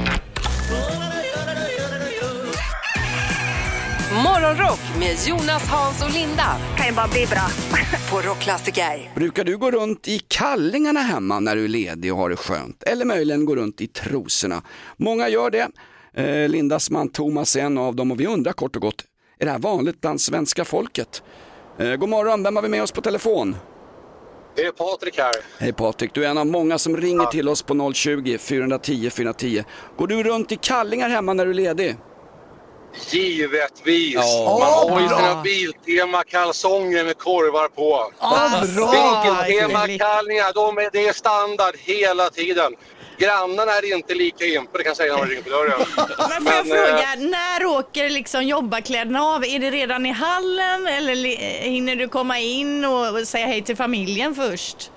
Morgonrock 4.11 4.79
med 4.99 5.15
Jonas, 5.27 5.67
Hans 5.67 6.03
och 6.03 6.13
Linda. 6.13 6.57
Kan 6.77 6.87
ju 6.87 6.93
bara 6.93 7.07
bli 7.07 7.25
bra. 7.25 7.47
På 8.11 8.29
Rockklassiker. 8.29 9.11
Brukar 9.15 9.43
du 9.43 9.57
gå 9.57 9.71
runt 9.71 10.07
i 10.07 10.19
kallingarna 10.19 10.99
hemma 10.99 11.39
när 11.39 11.55
du 11.55 11.63
är 11.63 11.67
ledig 11.67 12.11
och 12.11 12.17
har 12.17 12.29
det 12.29 12.35
skönt? 12.35 12.83
Eller 12.83 13.05
möjligen 13.05 13.45
gå 13.45 13.55
runt 13.55 13.81
i 13.81 13.87
trosorna? 13.87 14.61
Många 14.97 15.29
gör 15.29 15.49
det. 15.49 15.67
Eh, 16.13 16.49
Lindas 16.49 16.89
man 16.89 17.09
Thomas 17.09 17.55
är 17.55 17.61
en 17.61 17.77
av 17.77 17.95
dem 17.95 18.11
och 18.11 18.19
vi 18.19 18.27
undrar 18.27 18.53
kort 18.53 18.75
och 18.75 18.81
gott, 18.81 19.03
är 19.39 19.45
det 19.45 19.51
här 19.51 19.59
vanligt 19.59 20.01
bland 20.01 20.21
svenska 20.21 20.65
folket? 20.65 21.23
Eh, 21.79 21.95
god 21.95 22.09
morgon, 22.09 22.43
vem 22.43 22.55
har 22.55 22.63
vi 22.63 22.69
med 22.69 22.83
oss 22.83 22.91
på 22.91 23.01
telefon? 23.01 23.55
Det 24.55 24.61
är 24.61 24.71
Patrik 24.71 25.17
här. 25.17 25.33
Hej 25.59 25.73
Patrik, 25.73 26.13
du 26.13 26.25
är 26.25 26.29
en 26.29 26.37
av 26.37 26.47
många 26.47 26.77
som 26.77 26.97
ringer 26.97 27.25
till 27.25 27.49
oss 27.49 27.61
på 27.63 27.73
020-410 27.73 29.09
410. 29.09 29.63
Går 29.97 30.07
du 30.07 30.23
runt 30.23 30.51
i 30.51 30.55
kallingar 30.55 31.09
hemma 31.09 31.33
när 31.33 31.45
du 31.45 31.51
är 31.51 31.55
ledig? 31.55 31.95
Givetvis. 33.09 34.15
Ja. 34.15 34.57
Man 34.59 34.93
har 34.93 35.01
ju 35.01 35.07
sina 35.07 35.41
Biltema-kalsonger 35.41 37.03
med 37.03 37.17
korvar 37.17 37.67
på. 37.67 38.11
Bra! 38.75 39.45
Biltema-kallingar, 39.47 40.53
de 40.53 40.77
är, 40.77 40.89
det 40.93 41.07
är 41.07 41.13
standard 41.13 41.75
hela 41.77 42.29
tiden. 42.29 42.73
Grannarna 43.17 43.71
är 43.71 43.93
inte 43.95 44.13
lika 44.13 44.45
impade 44.45 44.83
kan 44.83 44.89
jag 44.89 44.97
säga 44.97 45.13
när 45.13 45.19
man 45.19 45.29
ringer 45.29 45.43
på 45.43 45.49
dörren. 45.49 45.79
Men 46.29 46.45
får 46.45 46.53
jag 46.53 46.67
Men, 46.67 46.77
eh, 46.77 46.85
fråga, 46.85 47.29
när 47.29 47.65
åker 47.65 48.09
liksom 48.09 48.43
jobbarkläderna 48.43 49.23
av? 49.23 49.45
Är 49.45 49.59
det 49.59 49.71
redan 49.71 50.05
i 50.05 50.11
hallen 50.11 50.87
eller 50.87 51.15
hinner 51.63 51.95
du 51.95 52.07
komma 52.07 52.39
in 52.39 52.85
och 52.85 53.27
säga 53.27 53.45
hej 53.47 53.61
till 53.61 53.75
familjen 53.75 54.35
först? 54.35 54.90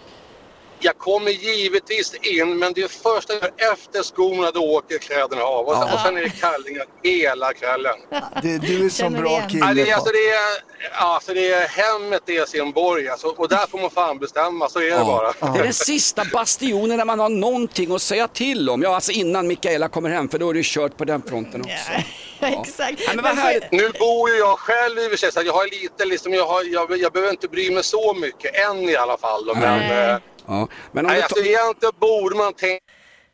Jag 0.80 0.98
kommer 0.98 1.30
givetvis 1.30 2.14
in, 2.14 2.58
men 2.58 2.72
det 2.72 2.82
är 2.82 2.88
först 2.88 3.28
när 3.28 3.72
efter 3.72 4.02
skorna 4.02 4.50
då 4.50 4.60
åker 4.60 4.98
kläderna 4.98 5.42
av. 5.42 5.66
Och, 5.68 5.74
sen- 5.74 5.94
och 5.94 6.00
sen 6.00 6.16
är 6.16 6.22
det 6.22 6.30
kallingar 6.40 6.84
hela 7.02 7.52
kvällen. 7.52 7.94
Det, 8.42 8.58
du 8.58 8.84
är 8.87 8.88
så 8.88 8.96
Känner 8.96 9.20
bra. 9.20 9.30
Ja, 9.32 9.40
det, 9.40 9.50
kille. 9.50 9.64
är, 9.90 9.94
alltså, 9.94 10.10
Patrik. 10.10 10.14
det, 10.14 10.87
är, 10.87 10.92
alltså, 10.92 11.34
det 11.34 11.52
är 11.52 11.68
hemmet 11.68 12.22
det 12.26 12.37
är 12.37 12.46
sin 12.46 12.72
borg 12.72 13.08
alltså, 13.08 13.26
och 13.26 13.48
där 13.48 13.66
får 13.66 13.78
man 13.78 13.90
fan 13.90 14.18
bestämma, 14.18 14.68
så 14.68 14.80
är 14.80 14.90
det 14.98 15.04
bara. 15.04 15.32
Det 15.52 15.58
är 15.58 15.62
den 15.64 15.72
sista 15.72 16.22
bastionen 16.32 16.98
där 16.98 17.04
man 17.04 17.18
har 17.18 17.28
någonting 17.28 17.92
att 17.94 18.02
säga 18.02 18.28
till 18.28 18.70
om. 18.70 18.82
Ja, 18.82 18.94
alltså 18.94 19.12
innan 19.12 19.46
Mikaela 19.46 19.88
kommer 19.88 20.10
hem, 20.10 20.28
för 20.28 20.38
då 20.38 20.50
är 20.50 20.54
det 20.54 20.64
kört 20.64 20.96
på 20.96 21.04
den 21.04 21.22
fronten 21.22 21.60
också. 21.60 21.92
Ja, 22.40 22.48
exakt. 22.62 23.00
Ja, 23.00 23.22
men 23.22 23.38
härligt. 23.38 23.72
Nu 23.72 23.90
bor 23.98 24.30
ju 24.30 24.37
jag 24.37 24.58
själv 24.58 24.98
i 24.98 25.06
och 25.06 25.10
för 25.10 25.16
sig, 25.16 25.32
så 25.32 25.40
att 25.40 25.46
jag 25.46 25.52
har 25.52 25.82
lite 25.82 26.04
liksom, 26.04 26.34
jag, 26.34 26.46
har, 26.46 26.62
jag, 26.64 26.98
jag 26.98 27.12
behöver 27.12 27.30
inte 27.32 27.48
bry 27.48 27.70
mig 27.70 27.82
så 27.84 28.14
mycket 28.14 28.54
än 28.68 28.88
i 28.88 28.96
alla 28.96 29.16
fall. 29.18 29.46
Då, 29.46 29.54
men, 29.54 29.78
Nej. 29.78 30.10
eh, 30.10 30.16
Ja, 30.46 30.68
men 30.92 31.07
om 31.07 31.12
nej, 31.12 31.22
alltså, 31.22 31.44
egentligen 31.44 31.92
borde 32.00 32.37
man 32.37 32.52
tänka 32.52 32.85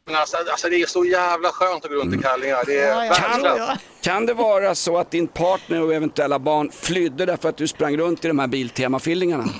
men 0.06 0.16
alltså, 0.16 0.36
alltså 0.36 0.68
det 0.68 0.76
är 0.82 0.86
så 0.86 1.04
jävla 1.04 1.48
skönt 1.48 1.84
att 1.84 1.90
gå 1.90 1.96
runt 1.96 2.14
i 2.14 2.18
kallingar. 2.22 2.62
Det 2.66 2.78
är 2.80 3.04
Ja, 3.04 3.56
ja. 3.58 3.76
Kan 4.02 4.26
det 4.26 4.34
vara 4.34 4.74
så 4.74 4.98
att 4.98 5.10
din 5.10 5.28
partner 5.28 5.82
och 5.82 5.94
eventuella 5.94 6.38
barn 6.38 6.70
flydde 6.72 7.26
därför 7.26 7.48
att 7.48 7.56
du 7.56 7.68
sprang 7.68 7.96
runt 7.96 8.24
i 8.24 8.28
de 8.28 8.38
här 8.38 8.46
Biltema-fillingarna? 8.46 9.44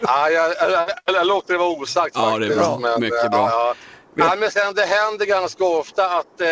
Ja, 0.00 0.30
jag, 0.30 0.54
jag, 0.60 0.70
jag, 0.70 0.88
jag 1.04 1.26
låter 1.26 1.52
det 1.52 1.58
vara 1.58 1.68
osagt 1.68 2.14
Ja, 2.14 2.38
det 2.38 2.46
är 2.46 2.50
faktiskt. 2.50 2.80
bra. 2.80 2.98
Mycket 2.98 3.24
eh, 3.24 3.30
bra. 3.30 3.48
Ja, 3.50 3.74
ja. 4.14 4.24
Ja, 4.24 4.36
men 4.38 4.50
sen 4.50 4.74
det 4.74 4.84
händer 4.84 5.26
ganska 5.26 5.64
ofta 5.64 6.10
att 6.10 6.40
eh, 6.40 6.48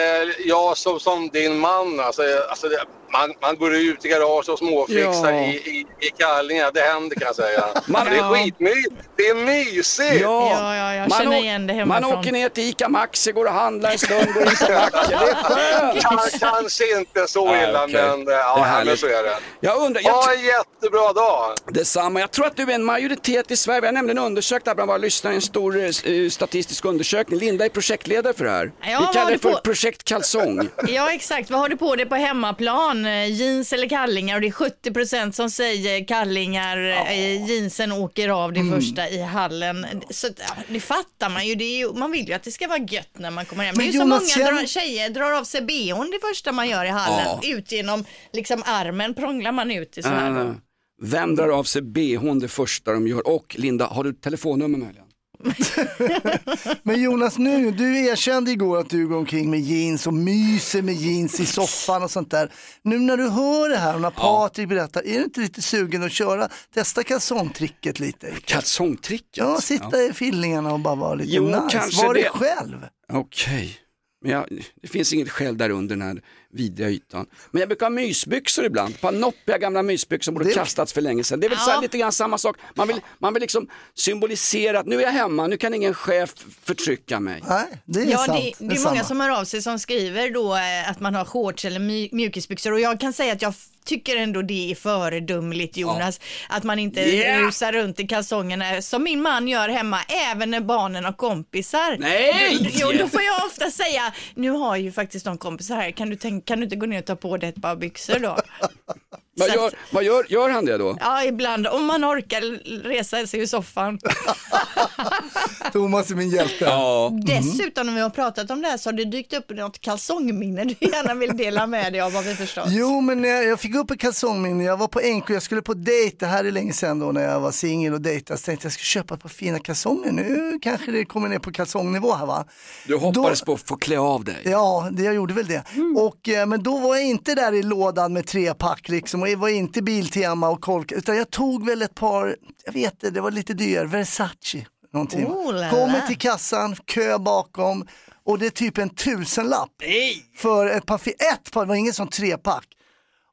jag 0.46 0.76
som, 0.76 1.00
som 1.00 1.28
din 1.28 1.58
man, 1.58 2.00
alltså, 2.00 2.22
alltså 2.50 2.68
det, 2.68 2.84
man, 3.18 3.34
man 3.42 3.56
går 3.56 3.74
ut 3.74 4.04
i 4.04 4.08
garaget 4.08 4.48
och 4.48 4.58
småfixar 4.58 5.32
Ja. 5.32 5.40
i, 5.40 5.48
i, 5.56 5.86
i 6.00 6.10
kallingar. 6.18 6.70
Det 6.74 6.80
händer 6.80 7.16
kan 7.16 7.26
jag 7.26 7.36
säga. 7.36 7.64
Man- 7.86 8.06
det 8.06 8.12
är 8.12 8.16
Ja. 8.16 8.34
skitmysigt. 8.34 8.94
Det 9.16 9.22
är 9.28 9.34
mysigt. 9.34 10.20
Ja, 10.22 10.74
ja, 10.76 10.94
jag 10.94 11.08
man 11.08 11.18
känner 11.20 11.36
igen 11.36 11.66
det 11.66 11.74
Man 11.86 11.90
hemifrån. 12.02 12.18
åker 12.20 12.32
ner 12.32 12.48
till 12.48 12.64
ICA 12.68 12.88
Maxi, 12.88 13.32
går 13.32 13.44
och 13.44 13.52
handlar 13.52 13.90
en 13.92 13.98
stund, 13.98 14.34
går 14.34 14.42
in 14.42 14.48
på 14.66 14.72
macken. 14.72 14.90
Det 15.08 15.14
är 15.14 15.34
skönt! 15.42 16.02
Kan, 16.02 16.18
kanske 16.40 16.98
inte 16.98 17.28
så 17.28 17.56
illa, 17.56 17.84
okej. 17.84 17.94
men, 17.94 18.10
eh, 18.20 18.24
Det 18.24 18.34
är 18.34 18.38
ja, 18.38 18.82
men 18.84 18.96
så 18.96 19.06
är 19.06 19.22
det. 19.22 19.36
Jag 19.60 19.76
undrar, 19.78 20.02
jag 20.04 20.12
Ha 20.12 20.32
en 20.32 20.40
jättebra 20.44 21.12
dag. 21.12 21.54
Detsamma. 21.66 22.20
Jag 22.20 22.30
tror 22.30 22.46
att 22.46 22.56
du 22.56 22.62
är 22.62 22.70
en 22.74 22.84
majoritet 22.84 23.50
i 23.50 23.56
Sverige. 23.56 23.80
Vi 23.80 23.86
har 23.86 23.92
nämligen 23.92 24.18
undersökt 24.18 24.64
det 24.64 24.70
här 24.70 24.74
bland 24.74 24.88
våra 24.88 24.98
lyssnare 24.98 25.32
i 25.34 25.36
en 25.36 25.42
stor 25.42 25.84
eh, 25.84 25.90
statistisk 26.30 26.84
undersökning. 26.84 27.40
Linda 27.40 27.64
är 27.64 27.68
projektledare 27.68 28.32
för 28.34 28.44
det 28.44 28.50
här. 28.50 28.72
Ja, 28.80 29.06
Vi 29.08 29.18
kallar 29.18 29.30
det 29.32 29.38
för 29.38 29.52
på- 29.52 29.60
projekt 29.60 30.04
kalsong. 30.04 30.68
Ja, 30.88 31.12
exakt. 31.12 31.50
Vad 31.50 31.60
har 31.60 31.68
du 31.68 31.76
på 31.76 31.96
dig 31.96 32.06
på 32.06 32.14
hemmaplan? 32.14 33.05
Eh, 33.06 33.32
Jeans 33.32 33.72
eller 33.72 33.88
kallingar? 33.88 34.34
Och 34.34 34.40
det 34.40 34.46
är 34.46 34.50
70 34.52 34.92
procent 34.92 35.34
som 35.34 35.50
säger 35.50 36.04
kallingar. 36.04 36.76
Eh, 37.10 37.50
Jeansen 37.50 37.92
åker 37.92 38.28
av 38.28 38.52
det 38.52 38.60
Mm. 38.60 38.80
första 38.80 39.08
i 39.08 39.22
hallen. 39.22 39.86
Så 40.10 40.26
ja, 40.26 40.54
det 40.68 40.80
fattar 40.80 41.30
man 41.30 41.46
ju. 41.46 41.54
Det 41.54 41.64
ju. 41.64 41.92
Man 41.92 42.12
vill 42.12 42.28
ju 42.28 42.32
att 42.34 42.42
det 42.42 42.50
ska 42.52 42.68
vara 42.68 42.78
gött 42.88 43.18
när 43.18 43.30
man 43.30 43.44
kommer 43.44 43.64
hem. 43.64 43.74
Men 43.76 43.86
det 43.86 43.90
är 43.90 43.92
ju 43.92 43.98
Jonas, 43.98 44.32
så 44.32 44.38
många 44.40 44.50
drar, 44.52 44.66
tjejer 44.66 45.10
drar 45.10 45.32
av 45.32 45.44
sig 45.44 45.62
bhn 45.62 46.10
det 46.10 46.18
första 46.28 46.52
man 46.52 46.68
gör 46.68 46.84
i 46.84 46.88
hallen. 46.88 47.38
Ut 47.42 47.72
genom 47.72 48.04
liksom 48.32 48.62
armen 48.66 49.14
prånglar 49.14 49.52
man 49.52 49.70
ut 49.70 49.98
i 49.98 50.02
så 50.02 50.08
här. 50.08 50.30
Ah. 50.30 50.54
Vem 51.02 51.36
drar 51.36 51.48
av 51.48 51.64
sig 51.64 51.82
bhn 51.82 52.38
det 52.38 52.48
första 52.48 52.92
de 52.92 53.08
gör? 53.08 53.26
Och 53.28 53.56
Linda, 53.58 53.86
har 53.86 54.04
du 54.04 54.12
telefonnummer 54.12 54.78
möjligen? 54.78 55.05
Men 56.82 57.02
Jonas, 57.02 57.38
nu, 57.38 57.70
du 57.70 58.06
erkände 58.06 58.50
igår 58.50 58.78
att 58.78 58.90
du 58.90 59.08
går 59.08 59.16
omkring 59.16 59.50
med 59.50 59.60
jeans 59.60 60.06
och 60.06 60.14
myser 60.14 60.82
med 60.82 60.94
jeans 60.94 61.40
i 61.40 61.46
soffan 61.46 62.02
och 62.02 62.10
sånt 62.10 62.30
där. 62.30 62.52
Nu 62.82 62.98
när 62.98 63.16
du 63.16 63.28
hör 63.28 63.68
det 63.68 63.76
här 63.76 63.94
och 63.94 64.00
när 64.00 64.10
Patrik 64.10 64.68
berättar, 64.68 65.06
är 65.06 65.18
du 65.18 65.24
inte 65.24 65.40
lite 65.40 65.62
sugen 65.62 66.02
att 66.02 66.12
köra, 66.12 66.48
testa 66.74 67.02
kalsongtricket 67.02 68.00
lite? 68.00 68.32
Kalsongtricket? 68.44 69.36
Ja, 69.36 69.60
sitta 69.60 70.02
i 70.02 70.12
fillingarna 70.12 70.72
och 70.72 70.80
bara 70.80 70.94
vara 70.94 71.14
lite 71.14 71.30
Jo, 71.32 71.42
nice. 71.42 72.06
Var 72.06 72.14
dig 72.14 72.22
det. 72.22 72.28
själv. 72.28 72.86
Okej, 73.12 73.76
men 74.22 74.32
jag, 74.32 74.62
det 74.82 74.88
finns 74.88 75.12
inget 75.12 75.30
skäl 75.30 75.58
där 75.58 75.70
under 75.70 75.96
den 75.96 76.06
här 76.06 76.22
vidriga 76.56 76.88
ytan. 76.90 77.26
Men 77.50 77.60
jag 77.60 77.68
brukar 77.68 77.86
ha 77.86 77.90
mysbyxor 77.90 78.64
ibland, 78.64 78.94
ett 78.94 79.00
par 79.00 79.12
noppiga 79.12 79.58
gamla 79.58 79.82
mysbyxor 79.82 80.24
som 80.24 80.34
borde 80.34 80.46
Det- 80.48 80.54
kastats 80.54 80.92
för 80.92 81.00
länge 81.00 81.24
sedan. 81.24 81.40
Det 81.40 81.46
är 81.46 81.48
väl 81.48 81.58
så 81.58 81.70
här 81.70 81.76
Ja. 81.76 81.80
lite 81.80 81.98
grann 81.98 82.12
samma 82.12 82.38
sak. 82.38 82.56
Man 82.74 82.88
vill, 82.88 83.00
man 83.18 83.34
vill 83.34 83.40
liksom 83.40 83.68
symbolisera 83.94 84.78
att 84.80 84.86
nu 84.86 84.96
är 84.96 85.02
jag 85.02 85.10
hemma, 85.12 85.46
nu 85.46 85.56
kan 85.56 85.74
ingen 85.74 85.94
chef 85.94 86.34
förtrycka 86.64 87.20
mig. 87.20 87.42
Nej, 87.48 87.64
det 87.84 88.00
är 88.00 88.06
Ja, 88.06 88.18
sant. 88.18 88.38
det, 88.58 88.66
det 88.66 88.74
är 88.74 88.76
samma. 88.78 88.90
många 88.90 89.04
som 89.04 89.20
hör 89.20 89.30
av 89.40 89.44
sig 89.44 89.62
som 89.62 89.78
skriver 89.78 90.30
då 90.30 90.54
eh, 90.56 90.90
att 90.90 91.00
man 91.00 91.14
har 91.14 91.24
shorts 91.24 91.64
eller 91.64 91.80
my- 91.80 92.08
mjukisbyxor 92.12 92.72
och 92.72 92.80
jag 92.80 93.00
kan 93.00 93.12
säga 93.12 93.32
att 93.32 93.42
jag 93.42 93.54
tycker 93.84 94.16
ändå 94.16 94.42
det 94.42 94.70
är 94.70 94.74
föredömligt 94.74 95.76
Jonas, 95.76 96.20
att 96.48 96.64
man 96.64 96.78
inte 96.78 97.00
Yeah! 97.00 97.42
rusar 97.46 97.72
runt 97.72 98.00
i 98.00 98.06
kalsongerna 98.06 98.82
som 98.82 99.02
min 99.02 99.22
man 99.22 99.48
gör 99.48 99.68
hemma, 99.68 99.98
även 100.32 100.50
när 100.50 100.60
barnen 100.60 101.04
har 101.04 101.12
kompisar. 101.12 101.96
Nej! 101.98 102.70
Jo, 102.74 102.88
då 102.98 103.08
får 103.08 103.22
jag 103.22 103.46
ofta 103.46 103.70
säga, 103.70 104.12
nu 104.34 104.50
har 104.50 104.76
ju 104.76 104.92
faktiskt 104.92 105.24
de 105.24 105.38
kompisar 105.38 105.76
här, 105.76 105.90
kan 105.90 106.10
du, 106.10 106.16
tänk, 106.16 106.45
kan 106.46 106.58
du 106.58 106.64
inte 106.64 106.76
gå 106.76 106.86
ner 106.86 106.98
och 106.98 107.04
ta 107.04 107.16
på 107.16 107.36
dig 107.36 107.48
ett 107.48 107.62
par 107.62 107.76
byxor 107.76 108.18
då? 108.18 108.36
Vad, 109.38 109.48
Så 109.48 109.54
gör, 109.54 109.66
att- 109.66 109.74
vad 109.90 110.04
gör, 110.04 110.26
gör 110.28 110.48
han 110.48 110.64
det 110.64 110.78
då? 110.78 110.96
Ja, 111.00 111.24
ibland, 111.24 111.66
om 111.66 111.84
man 111.86 112.04
orkar 112.04 112.40
resa 112.88 113.26
sig 113.26 113.40
ur 113.40 113.46
soffan. 113.46 113.98
Thomas 115.72 116.10
är 116.10 116.14
min 116.14 116.30
hjälte. 116.30 116.64
Ja. 116.64 117.10
Dessutom 117.26 117.86
när 117.86 117.94
vi 117.94 118.00
har 118.00 118.10
pratat 118.10 118.50
om 118.50 118.62
det 118.62 118.68
här 118.68 118.76
så 118.76 118.88
har 118.90 118.94
det 118.94 119.04
dykt 119.04 119.34
upp 119.34 119.50
något 119.50 119.80
kalsongminne 119.80 120.64
du 120.64 120.74
gärna 120.80 121.14
vill 121.14 121.36
dela 121.36 121.66
med 121.66 121.92
dig 121.92 122.00
av 122.00 122.12
vad 122.12 122.24
vi 122.24 122.34
förstått. 122.34 122.64
Jo, 122.68 123.00
men 123.00 123.24
jag, 123.24 123.44
jag 123.44 123.60
fick 123.60 123.74
upp 123.74 123.90
ett 123.90 124.00
kalsongminne. 124.00 124.64
Jag 124.64 124.76
var 124.76 124.88
på 124.88 125.00
NK, 125.00 125.30
jag 125.30 125.42
skulle 125.42 125.62
på 125.62 125.74
dejt, 125.74 126.16
det 126.18 126.26
här 126.26 126.44
är 126.44 126.50
länge 126.50 126.72
sedan 126.72 126.98
då 126.98 127.12
när 127.12 127.22
jag 127.22 127.40
var 127.40 127.50
singel 127.50 127.92
och 127.94 128.00
dejtade. 128.00 128.38
Så 128.38 128.44
tänkte 128.44 128.64
jag, 128.64 128.68
jag 128.68 128.72
ska 128.72 128.82
köpa 128.82 129.14
ett 129.14 129.22
par 129.22 129.28
fina 129.28 129.58
kalsonger. 129.58 130.12
Nu 130.12 130.58
kanske 130.62 130.90
det 130.90 131.04
kommer 131.04 131.28
ner 131.28 131.38
på 131.38 131.52
kalsongnivå 131.52 132.14
här 132.14 132.26
va. 132.26 132.44
Du 132.86 132.96
hoppades 132.96 133.42
på 133.42 133.52
att 133.52 133.68
få 133.68 133.76
klä 133.76 133.98
av 133.98 134.24
dig. 134.24 134.36
Ja, 134.44 134.88
det 134.92 135.02
jag 135.02 135.14
gjorde 135.14 135.34
väl 135.34 135.46
det. 135.46 135.62
Mm. 135.74 135.96
Och, 135.96 136.28
eh, 136.28 136.46
men 136.46 136.62
då 136.62 136.78
var 136.78 136.96
jag 136.96 137.04
inte 137.04 137.34
där 137.34 137.52
i 137.52 137.62
lådan 137.62 138.12
med 138.12 138.26
trepack 138.26 138.88
liksom 138.88 139.22
och 139.22 139.25
jag 139.28 139.38
var 139.38 139.48
inte 139.48 139.82
Biltema 139.82 140.48
och 140.48 140.60
Kolka 140.60 140.94
utan 140.94 141.16
jag 141.16 141.30
tog 141.30 141.66
väl 141.66 141.82
ett 141.82 141.94
par, 141.94 142.36
jag 142.64 142.72
vet 142.72 142.92
inte, 142.92 143.10
det 143.10 143.20
var 143.20 143.30
lite 143.30 143.54
dyrare, 143.54 143.86
Versace. 143.86 144.66
Någonting. 144.92 145.26
Oh, 145.26 145.70
Kommer 145.70 146.00
till 146.06 146.18
kassan, 146.18 146.76
kö 146.76 147.18
bakom 147.18 147.86
och 148.24 148.38
det 148.38 148.46
är 148.46 148.50
typ 148.50 148.78
en 148.78 148.90
tusenlapp 148.90 149.70
Nej! 149.80 150.24
för 150.36 150.66
ett 150.66 150.86
par, 150.86 150.96
ett 151.08 151.50
par, 151.52 151.60
det 151.60 151.68
var 151.68 151.74
ingen 151.74 151.94
sån 151.94 152.08
trepack. 152.08 152.66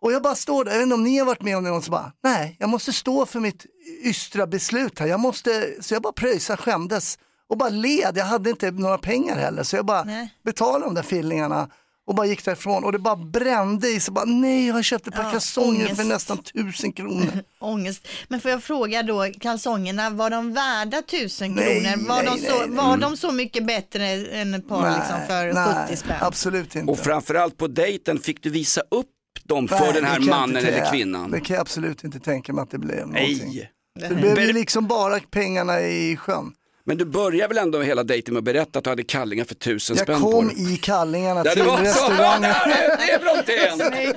Och 0.02 0.12
jag 0.12 0.22
bara 0.22 0.36
står 0.36 0.66
där, 0.66 0.72
jag 0.72 0.78
vet 0.78 0.84
inte 0.84 0.96
om 0.96 1.04
ni 1.04 1.18
har 1.18 1.26
varit 1.26 1.42
med 1.42 1.58
om 1.58 1.64
det 1.64 1.70
någon 1.70 1.82
som 1.82 1.92
bara, 1.92 2.12
nej, 2.24 2.56
jag 2.60 2.70
måste 2.70 2.94
stå 2.94 3.26
för 3.26 3.40
mitt 3.40 3.66
ystra 4.04 4.48
beslut 4.48 5.00
här. 5.00 5.08
Jag 5.08 5.20
måste, 5.20 5.74
så 5.80 5.94
jag 5.94 6.02
bara 6.02 6.14
pröjsade, 6.14 6.62
skämdes 6.62 7.18
och 7.50 7.58
bara 7.58 7.70
led. 7.70 8.18
Jag 8.18 8.26
hade 8.26 8.50
inte 8.50 8.72
några 8.72 8.98
pengar 8.98 9.36
heller 9.36 9.64
så 9.64 9.76
jag 9.76 9.86
bara 9.86 10.04
Nej. 10.04 10.34
betalade 10.44 10.86
de 10.86 10.94
där 10.96 11.02
fillingarna 11.04 11.70
och 12.08 12.16
bara 12.16 12.26
gick 12.28 12.46
därifrån 12.46 12.84
och 12.84 12.92
det 12.92 13.00
bara 13.00 13.16
brände 13.16 13.90
i 13.90 14.00
sig. 14.00 14.14
Bara, 14.14 14.26
nej, 14.26 14.68
jag 14.68 14.74
har 14.74 14.84
köpt 14.84 15.08
ett 15.08 15.16
par 15.16 15.24
Ja, 15.24 15.32
kalsonger 15.32 15.70
ångest. 15.86 15.96
för 15.96 16.04
nästan 16.04 16.38
tusen 16.38 16.92
kronor. 16.94 17.28
Ångest. 17.60 18.08
Men 18.28 18.42
får 18.42 18.52
jag 18.52 18.64
fråga 18.64 19.04
då, 19.04 19.26
kalsongerna, 19.40 20.10
var 20.10 20.30
de 20.30 20.54
värda 20.54 21.02
tusen 21.02 21.52
Nej, 21.52 21.82
kronor? 21.84 22.08
Var, 22.08 22.24
nej, 22.24 22.26
de, 22.26 22.48
så, 22.48 22.58
nej, 22.60 22.68
nej. 22.68 22.78
var 22.86 22.98
de 22.98 23.18
så 23.18 23.32
mycket 23.32 23.66
bättre 23.66 24.08
än 24.08 24.54
ett 24.54 24.68
par 24.68 24.90
liksom 24.98 25.18
för 25.28 25.86
70 25.88 25.96
spänn? 25.98 26.18
absolut 26.22 26.76
inte. 26.76 26.92
Och 26.92 27.00
framförallt 27.00 27.58
på 27.58 27.68
dejten 27.68 28.20
fick 28.20 28.44
du 28.44 28.50
visa 28.50 28.82
upp 28.92 29.08
dem 29.44 29.68
Nej, 29.72 29.80
för 29.80 29.94
den 29.94 30.04
det 30.04 30.10
här 30.10 30.20
mannen 30.20 30.56
eller 30.58 30.72
tänka- 30.72 30.92
kvinnan. 30.92 31.32
Det 31.32 31.40
kan 31.40 31.54
jag 31.54 31.62
absolut 31.62 32.04
inte 32.04 32.20
tänka 32.20 32.54
mig 32.54 32.62
att 32.62 32.72
det 32.72 32.78
blev 32.78 32.98
någonting. 33.08 33.38
Nej. 33.48 33.70
Det 34.10 34.16
blev 34.16 34.40
ju 34.40 34.54
liksom 34.54 34.88
bara 34.88 35.20
pengarna 35.20 35.82
i 35.82 36.18
sjön. 36.18 36.52
Men 36.86 36.98
du 36.98 37.06
börjar 37.06 37.48
väl 37.48 37.58
ändå 37.58 37.82
hela 37.82 38.04
dejten 38.04 38.34
med 38.34 38.40
att 38.40 38.46
berätta 38.46 38.80
att 38.80 38.84
du 38.84 38.90
hade 38.90 39.04
kallingar 39.04 39.46
för 39.46 39.56
tusen 39.56 39.96
Jag 39.96 40.04
spänn 40.06 40.22
på 40.22 40.32
kom 40.32 40.48
dig? 40.48 40.74
i 40.74 40.78
kallingarna 40.78 41.44
till 41.44 41.64
restaurangen. 41.64 42.42
Det 43.00 43.12
är 43.12 43.20
Brontén! 43.20 44.12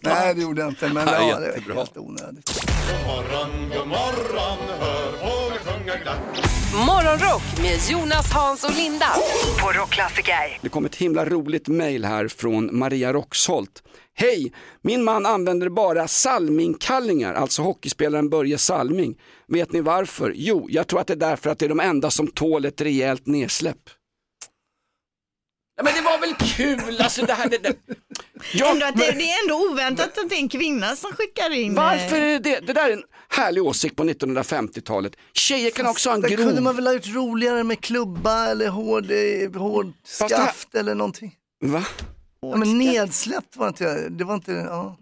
Nej 0.00 0.34
det 0.34 0.40
gjorde 0.42 0.60
jag 0.60 0.68
inte 0.70 0.88
men 0.88 1.06
Ja, 1.06 1.28
ja, 1.28 1.38
det 1.40 1.68
var 1.68 1.76
helt 1.76 1.96
onödigt. 1.96 2.60
Morgonrock 6.74 7.42
med 7.62 7.78
Jonas, 7.90 8.32
Hans 8.32 8.64
och 8.64 8.76
Linda 8.76 9.06
på 9.62 9.78
Rockklassiker. 9.78 10.58
Det 10.62 10.68
kom 10.68 10.84
ett 10.84 10.96
himla 10.96 11.24
roligt 11.24 11.68
mejl 11.68 12.04
här 12.04 12.28
från 12.28 12.78
Maria 12.78 13.12
Roxholt. 13.12 13.82
Hej! 14.14 14.52
Min 14.82 15.04
man 15.04 15.26
använder 15.26 15.68
bara 15.68 16.08
Salmingkallingar, 16.08 17.34
alltså 17.34 17.62
hockeyspelaren 17.62 18.28
Börje 18.28 18.58
Salming. 18.58 19.18
Vet 19.48 19.72
ni 19.72 19.80
varför? 19.80 20.32
Jo, 20.36 20.66
jag 20.70 20.86
tror 20.86 21.00
att 21.00 21.06
det 21.06 21.14
är 21.14 21.16
därför 21.16 21.50
att 21.50 21.58
det 21.58 21.64
är 21.66 21.68
de 21.68 21.80
enda 21.80 22.10
som 22.10 22.26
tål 22.26 22.64
ett 22.64 22.80
rejält 22.80 23.26
nedsläpp. 23.26 23.90
Ja, 25.78 25.84
men 25.84 25.94
det 25.94 26.00
var 26.00 26.18
väl 26.18 26.34
kul, 26.34 27.00
alltså 27.00 27.26
det 27.26 27.32
här... 27.32 27.48
Det, 27.48 27.58
det. 27.58 27.76
Ja, 28.52 28.70
Ändå 28.70 28.86
det, 28.86 29.12
det 29.12 29.30
är 29.30 29.42
ändå 29.42 29.70
oväntat 29.72 30.18
att 30.18 30.28
det 30.30 30.34
är 30.34 30.38
en 30.40 30.48
kvinna 30.48 30.96
som 30.96 31.12
skickar 31.12 31.50
in. 31.50 31.70
eh, 31.70 31.84
Varför 31.84 32.16
är 32.16 32.38
det 32.40 32.60
det? 32.66 32.72
där 32.72 32.88
är 32.88 32.92
en 32.92 33.02
härlig 33.28 33.62
åsikt 33.62 33.96
på 33.96 34.04
1950-talet. 34.04 35.12
Tjejer 35.32 35.70
kan 35.70 35.86
också 35.86 36.08
ha 36.10 36.14
en 36.14 36.20
Det 36.20 36.28
kunde 36.36 36.52
grov... 36.52 36.62
man 36.62 36.76
väl 36.76 36.86
ha 36.86 36.94
gjort 36.94 37.06
roligare 37.14 37.64
med 37.64 37.80
klubba 37.80 38.46
eller 38.46 38.68
hård, 38.68 39.10
eh, 39.10 39.60
hård 39.60 39.92
Fast 40.06 40.28
det 40.28 40.36
här- 40.36 40.44
skaft 40.44 40.74
eller 40.74 40.94
någonting. 40.94 41.34
Va? 41.64 41.84
Ja, 42.40 42.56
men 42.56 42.78
nedsläppt 42.78 43.56
var 43.56 43.68
inte 43.68 43.84
jag, 43.84 44.12
det 44.12 44.24
var 44.24 44.34
inte, 44.34 44.52
ja. 44.52 44.96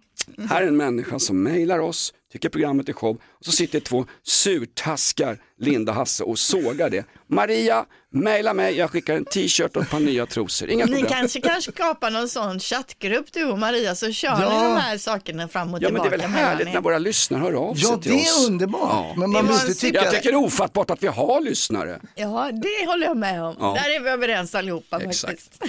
Här 0.50 0.62
är 0.62 0.66
en 0.66 0.76
människa 0.76 1.18
som 1.18 1.42
mejlar 1.42 1.78
oss, 1.78 2.14
tycker 2.32 2.48
programmet 2.48 2.88
är 2.88 2.92
show 2.92 3.16
och 3.38 3.44
så 3.44 3.52
sitter 3.52 3.80
två 3.80 4.06
surtaskar, 4.22 5.38
Linda 5.58 5.92
och 5.92 5.96
Hasse 5.98 6.24
och 6.24 6.38
sågar 6.38 6.90
det. 6.90 7.04
Maria, 7.26 7.84
mejla 8.20 8.54
mig, 8.54 8.76
jag 8.76 8.90
skickar 8.90 9.14
en 9.16 9.24
t-shirt 9.24 9.76
och 9.76 9.82
ett 9.82 9.90
par 9.90 10.00
nya 10.00 10.26
trosor. 10.26 10.70
Inga 10.70 10.84
Ni 10.84 10.92
problem. 10.92 11.10
kanske 11.10 11.40
kan 11.40 11.62
skapa 11.62 12.10
någon 12.10 12.28
sån 12.28 12.60
chattgrupp 12.60 13.26
du 13.32 13.44
och 13.44 13.58
Maria 13.58 13.94
så 13.94 14.12
kör 14.12 14.36
ni 14.36 14.42
Ja. 14.42 14.62
de 14.62 14.76
här 14.76 14.98
sakerna 14.98 15.48
fram 15.48 15.74
och 15.74 15.82
Ja 15.82 15.88
men 15.90 16.02
det 16.02 16.08
är 16.08 16.10
tillbaka. 16.10 16.32
väl 16.32 16.44
härligt 16.44 16.74
när 16.74 16.80
våra 16.80 16.98
lyssnare 16.98 17.40
hör 17.42 17.52
av 17.52 17.74
sig 17.74 17.88
Ja 17.90 17.96
till 17.98 18.10
det 18.12 18.18
oss. 18.18 18.44
är 18.44 18.46
underbart. 18.52 18.80
Ja. 18.92 19.14
Men 19.16 19.30
man 19.30 19.44
Det 19.46 19.50
måste 19.52 19.74
tycka, 19.74 20.04
Jag 20.04 20.14
tycker 20.14 20.32
det 20.32 20.36
är 20.38 20.44
ofattbart 20.44 20.90
att 20.90 21.02
vi 21.02 21.06
har 21.06 21.40
lyssnare. 21.40 22.00
Ja, 22.14 22.50
det 22.52 22.86
håller 22.86 23.06
jag 23.06 23.16
med 23.16 23.42
om. 23.42 23.56
Ja. 23.60 23.78
Där 23.82 23.90
är 23.96 24.00
vi 24.00 24.08
överens 24.10 24.54
allihopa 24.54 25.00
Exakt. 25.02 25.32
faktiskt. 25.32 25.62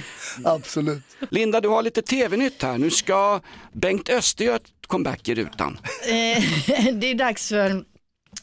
absolut. 0.43 1.03
Linda, 1.31 1.61
du 1.61 1.67
har 1.67 1.83
lite 1.83 2.01
tv-nytt 2.01 2.63
här. 2.63 2.77
Nu 2.77 2.89
ska 2.89 3.39
Bengt 3.73 4.09
Öster 4.09 4.45
göra 4.45 4.55
ett 4.55 4.63
comeback 4.87 5.29
i 5.29 5.35
rutan. 5.35 5.79
Eh, 6.07 6.11
det 6.93 7.11
är 7.11 7.15
dags 7.15 7.49
för 7.49 7.83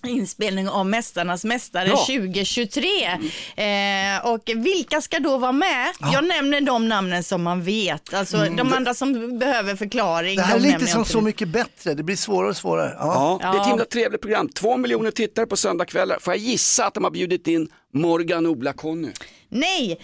inspelning 0.07 0.69
av 0.69 0.87
Mästarnas 0.87 1.45
mästare 1.45 1.89
Ja. 1.89 1.97
2023. 1.97 2.89
Eh, 3.57 4.27
och 4.33 4.51
vilka 4.57 5.01
ska 5.01 5.19
då 5.21 5.39
vara 5.39 5.53
med? 5.53 5.93
Jag 6.13 6.25
nämner 6.25 6.61
de 6.61 6.89
namnen 6.89 7.23
som 7.23 7.43
man 7.43 7.63
vet. 7.63 8.15
Alltså 8.15 8.37
de 8.57 8.73
andra 8.73 8.95
som 8.95 9.39
behöver 9.39 9.77
förklaring. 9.77 10.33
Mm. 10.35 10.37
Det 10.37 10.43
här 10.43 10.57
är 10.57 10.61
lite 10.61 10.87
som 10.87 11.05
Så 11.05 11.21
mycket 11.21 11.49
bättre, 11.49 11.95
det 11.95 12.03
blir 12.03 12.17
svårare 12.17 12.51
och 12.51 12.57
svårare. 12.57 12.97
Ja. 12.99 13.39
Ja, 13.43 13.53
det 13.53 13.59
är 13.59 13.61
ett 13.63 13.69
himla 13.69 13.85
trevligt 13.85 14.21
program. 14.21 14.49
Två 14.49 14.77
miljoner 14.77 15.11
tittare 15.11 15.47
på 15.47 15.57
söndagskvällar. 15.57 16.19
Får 16.21 16.35
jag 16.35 16.39
gissa 16.41 16.87
att 16.87 16.95
de 16.95 17.05
har 17.05 17.11
bjudit 17.11 17.47
in 17.47 17.69
Morgan 17.95 18.47
Ola-Conny? 18.47 19.13
Nej, 19.55 20.01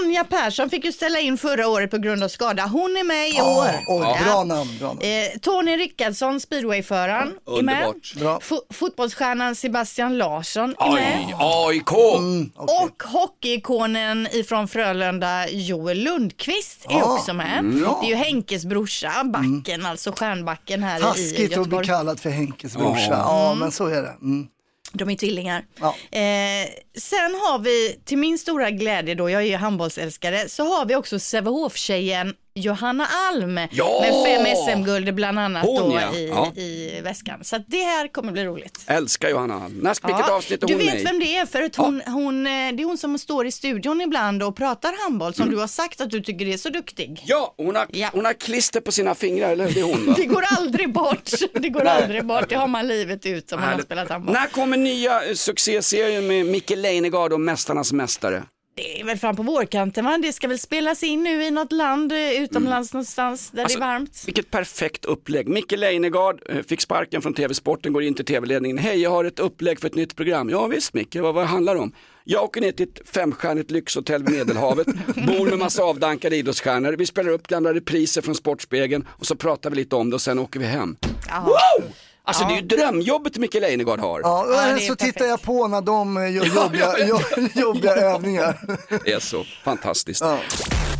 Anja 0.00 0.24
Persson 0.24 0.70
fick 0.70 0.84
ju 0.84 0.92
ställa 0.92 1.18
in 1.20 1.38
förra 1.38 1.68
året 1.68 1.90
på 1.90 1.98
grund 1.98 2.22
av 2.24 2.28
skada. 2.28 2.62
Hon 2.66 2.96
är 2.96 3.04
med 3.04 3.28
i 3.28 3.32
Ja, 3.36 3.58
år. 3.58 3.70
oj, 3.88 4.24
bra 4.24 4.44
namn, 4.44 4.78
bra 4.78 4.88
namn. 4.88 5.00
Eh, 5.02 5.38
Tony 5.40 5.76
Rickardsson, 5.76 6.40
speedwayföraren, 6.40 7.28
är 7.58 7.62
med. 7.62 7.74
Underbart. 7.86 8.14
Bra. 8.16 8.38
Fo- 8.38 8.72
fotbollsstjärnan 8.74 9.54
Sebastian 9.54 10.18
Larsson 10.18 10.74
är 10.78 10.92
med. 10.92 11.34
AIK! 11.38 11.92
Mm, 12.18 12.50
Och 12.56 13.02
hockeyikonen 13.02 14.28
ifrån 14.32 14.68
Frölunda, 14.68 15.48
Joel 15.48 15.98
Lundqvist, 15.98 16.84
är 16.88 16.92
Ja, 16.98 17.14
också 17.14 17.32
med. 17.32 17.58
mm. 17.58 17.80
Det 18.00 18.06
är 18.06 18.10
ju 18.10 18.14
Henkes 18.14 18.64
brorsa, 18.64 19.12
backen, 19.24 19.86
alltså 19.86 20.12
stjärnbacken 20.12 20.82
här 20.82 20.98
i 20.98 21.02
Taskigt 21.02 21.56
att 21.58 21.68
bli 21.68 21.78
kallad 21.84 22.20
för 22.20 22.30
Henkes 22.30 22.76
brorsa. 22.76 23.10
Ja, 23.10 23.54
men 23.54 23.72
så 23.72 23.86
är 23.86 24.02
det. 24.02 24.14
Mm. 24.22 24.46
De 24.94 25.10
är 25.10 25.16
tvillingar. 25.16 25.64
Ja. 25.80 25.96
Eh, 26.18 26.68
sen 26.98 27.34
har 27.34 27.58
vi, 27.58 28.00
till 28.04 28.18
min 28.18 28.38
stora 28.38 28.70
glädje 28.70 29.14
då, 29.14 29.30
jag 29.30 29.42
är 29.42 29.46
ju 29.46 29.56
handbollsälskare, 29.56 30.48
så 30.48 30.64
har 30.64 30.86
vi 30.86 30.96
också 30.96 31.18
Sävehof-tjejen 31.18 32.34
Johanna 32.64 33.06
Alm 33.32 33.60
Ja! 33.70 34.00
med 34.00 34.24
fem 34.26 34.56
SM-guld 34.56 35.14
bland 35.14 35.38
annat 35.38 35.64
Hon, 35.66 35.90
då 35.90 36.00
ja. 36.00 36.14
i, 36.14 36.28
Ja. 36.28 36.52
i 36.56 37.00
väskan. 37.00 37.44
Så 37.44 37.56
att 37.56 37.62
det 37.66 37.82
här 37.82 38.08
kommer 38.08 38.32
bli 38.32 38.44
roligt. 38.44 38.84
Älskar 38.86 39.28
Johanna. 39.28 39.58
När, 39.58 40.06
vilket 40.06 40.28
avsnitt 40.30 40.62
är 40.62 40.66
du 40.66 40.74
hon 40.74 40.84
med 40.84 40.92
vet 40.92 41.02
i? 41.02 41.04
vem 41.04 41.18
det 41.20 41.36
är 41.36 41.46
för 41.46 41.62
att 41.62 41.76
hon, 41.76 42.02
hon, 42.06 42.46
eh, 42.46 42.50
det 42.52 42.82
är 42.82 42.84
hon 42.84 42.98
som 42.98 43.18
står 43.18 43.46
i 43.46 43.52
studion 43.52 44.00
ibland 44.00 44.42
och 44.42 44.56
pratar 44.56 45.02
handboll 45.02 45.34
som 45.34 45.50
du 45.50 45.56
har 45.56 45.66
sagt 45.66 46.00
att 46.00 46.10
du 46.10 46.20
tycker 46.20 46.46
är 46.46 46.56
så 46.56 46.68
duktig. 46.68 47.06
Mm. 47.08 47.20
Ja, 47.26 47.54
hon 47.56 47.76
har, 47.76 48.12
hon 48.12 48.24
har 48.24 48.32
klister 48.32 48.80
på 48.80 48.92
sina 48.92 49.14
fingrar, 49.14 49.52
eller? 49.52 49.70
Det 49.70 49.80
är 49.80 49.84
hon 49.84 50.06
va? 50.06 50.14
Det 50.16 50.24
går 50.26 50.44
aldrig 50.58 50.92
bort. 50.92 51.30
Det 51.52 51.68
går 51.68 51.84
aldrig 51.84 52.24
bort. 52.26 52.48
Det 52.48 52.54
har 52.54 52.68
man 52.68 52.86
livet 52.88 53.26
ut 53.26 53.52
om 53.52 53.60
man 53.60 53.72
har 53.72 53.80
spelat 53.80 54.08
handboll. 54.10 54.34
När 54.34 54.46
kommer 54.46 54.76
nya 54.76 55.24
eh, 55.24 55.34
succéserien 55.34 56.26
med 56.26 56.46
Micke 56.46 56.70
Leijnegard 56.70 57.32
och 57.32 57.40
Mästarnas 57.40 57.92
Mästare? 57.92 58.42
Det 58.76 59.00
är 59.00 59.04
väl 59.04 59.18
fram 59.18 59.36
på 59.36 59.42
vårkanten 59.42 60.04
va? 60.04 60.18
Det 60.22 60.32
ska 60.32 60.48
väl 60.48 60.58
spelas 60.58 61.02
in 61.02 61.22
nu 61.22 61.44
i 61.44 61.50
något 61.50 61.72
land 61.72 62.12
eh, 62.12 62.42
utomlands 62.42 62.92
någonstans 62.92 63.50
där 63.50 63.62
Alltså, 63.62 63.78
det 63.78 63.84
är 63.84 63.88
varmt. 63.88 64.22
Vilket 64.26 64.50
perfekt 64.50 65.04
upplägg. 65.04 65.48
Micke 65.48 65.72
Leijnegard 65.72 66.42
eh, 66.48 66.62
fick 66.62 66.80
sparken 66.80 67.22
från 67.22 67.34
TV-sporten, 67.34 67.92
går 67.92 68.02
in 68.02 68.14
till 68.14 68.24
TV-ledningen. 68.24 68.78
Hej, 68.78 69.02
jag 69.02 69.10
har 69.10 69.24
ett 69.24 69.38
upplägg 69.38 69.80
för 69.80 69.86
ett 69.86 69.94
nytt 69.94 70.16
program. 70.16 70.50
Ja 70.50 70.66
visst 70.66 70.94
Micke, 70.94 71.16
vad, 71.16 71.34
vad 71.34 71.46
handlar 71.46 71.74
det 71.74 71.80
om? 71.80 71.92
Jag 72.24 72.44
åker 72.44 72.60
ner 72.60 72.72
till 72.72 72.88
ett 72.88 73.08
femstjärnigt 73.08 73.70
lyxhotell 73.70 74.24
vid 74.24 74.34
Medelhavet, 74.34 74.86
bor 75.26 75.50
med 75.50 75.58
massa 75.58 75.82
avdankade 75.82 76.36
idrottsstjärnor. 76.36 76.92
Vi 76.92 77.06
spelar 77.06 77.30
upp 77.30 77.46
gamla 77.46 77.74
repriser 77.74 78.22
från 78.22 78.34
Sportspegeln 78.34 79.08
och 79.10 79.26
så 79.26 79.36
pratar 79.36 79.70
vi 79.70 79.76
lite 79.76 79.96
om 79.96 80.10
det 80.10 80.14
och 80.14 80.20
sen 80.22 80.38
åker 80.38 80.60
vi 80.60 80.66
hem. 80.66 80.96
Wow! 81.44 81.84
Alltså 82.26 82.44
det 82.44 82.52
är 82.52 82.56
ju 82.56 82.62
drömjobbet 82.62 83.36
Micke 83.36 83.54
Leijnegard 83.54 84.00
har. 84.00 84.20
Ja, 84.20 84.74
och 84.74 84.80
så 84.80 84.96
tittar 84.96 85.24
jag 85.24 85.42
på 85.42 85.68
när 85.68 85.80
de 85.80 86.16
gör 86.32 86.44
jobbiga, 86.62 86.94
jo- 87.06 87.48
jobbiga 87.54 87.92
övningar. 87.96 88.60
Det 89.04 89.12
är 89.12 89.20
så 89.20 89.44
fantastiskt. 89.64 90.22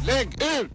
Lägg 0.07 0.29
ut! 0.43 0.71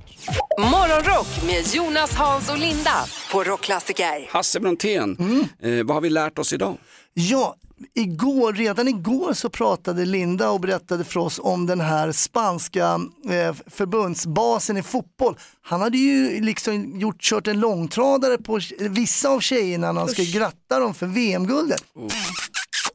Morgonrock 0.60 1.28
med 1.46 1.68
Jonas, 1.76 2.14
Hans 2.16 2.50
och 2.50 2.58
Linda 2.58 3.06
på 3.32 3.44
Rockklassiker. 3.44 4.28
Hasse 4.30 4.60
Brontén, 4.60 5.18
eh, 5.64 5.70
vad 5.86 5.96
har 5.96 6.02
vi 6.02 6.10
lärt 6.10 6.40
oss 6.40 6.54
idag? 6.54 6.78
Ja, 7.14 7.56
igår, 7.94 8.54
redan 8.54 8.88
igår 8.88 9.34
så 9.34 9.50
pratade 9.50 10.06
Linda 10.06 10.50
och 10.50 10.60
berättade 10.60 11.04
för 11.04 11.20
oss 11.20 11.40
om 11.44 11.66
den 11.66 11.82
här 11.82 12.12
spanska 12.12 13.00
eh, 13.30 13.56
förbundsbasen 13.68 14.78
i 14.78 14.84
fotboll. 14.84 15.38
Han 15.62 15.82
hade 15.82 15.98
ju 15.98 16.42
liksom 16.42 17.00
gjort, 17.00 17.22
kört 17.22 17.48
en 17.48 17.60
långtradare 17.60 18.38
på 18.38 18.60
vissa 18.80 19.30
av 19.30 19.40
tjejerna 19.40 19.92
när 19.92 20.00
han 20.00 20.10
ska 20.10 20.24
gratta 20.24 20.80
dem 20.80 20.94
för 20.94 21.06
VM-guldet. 21.08 21.84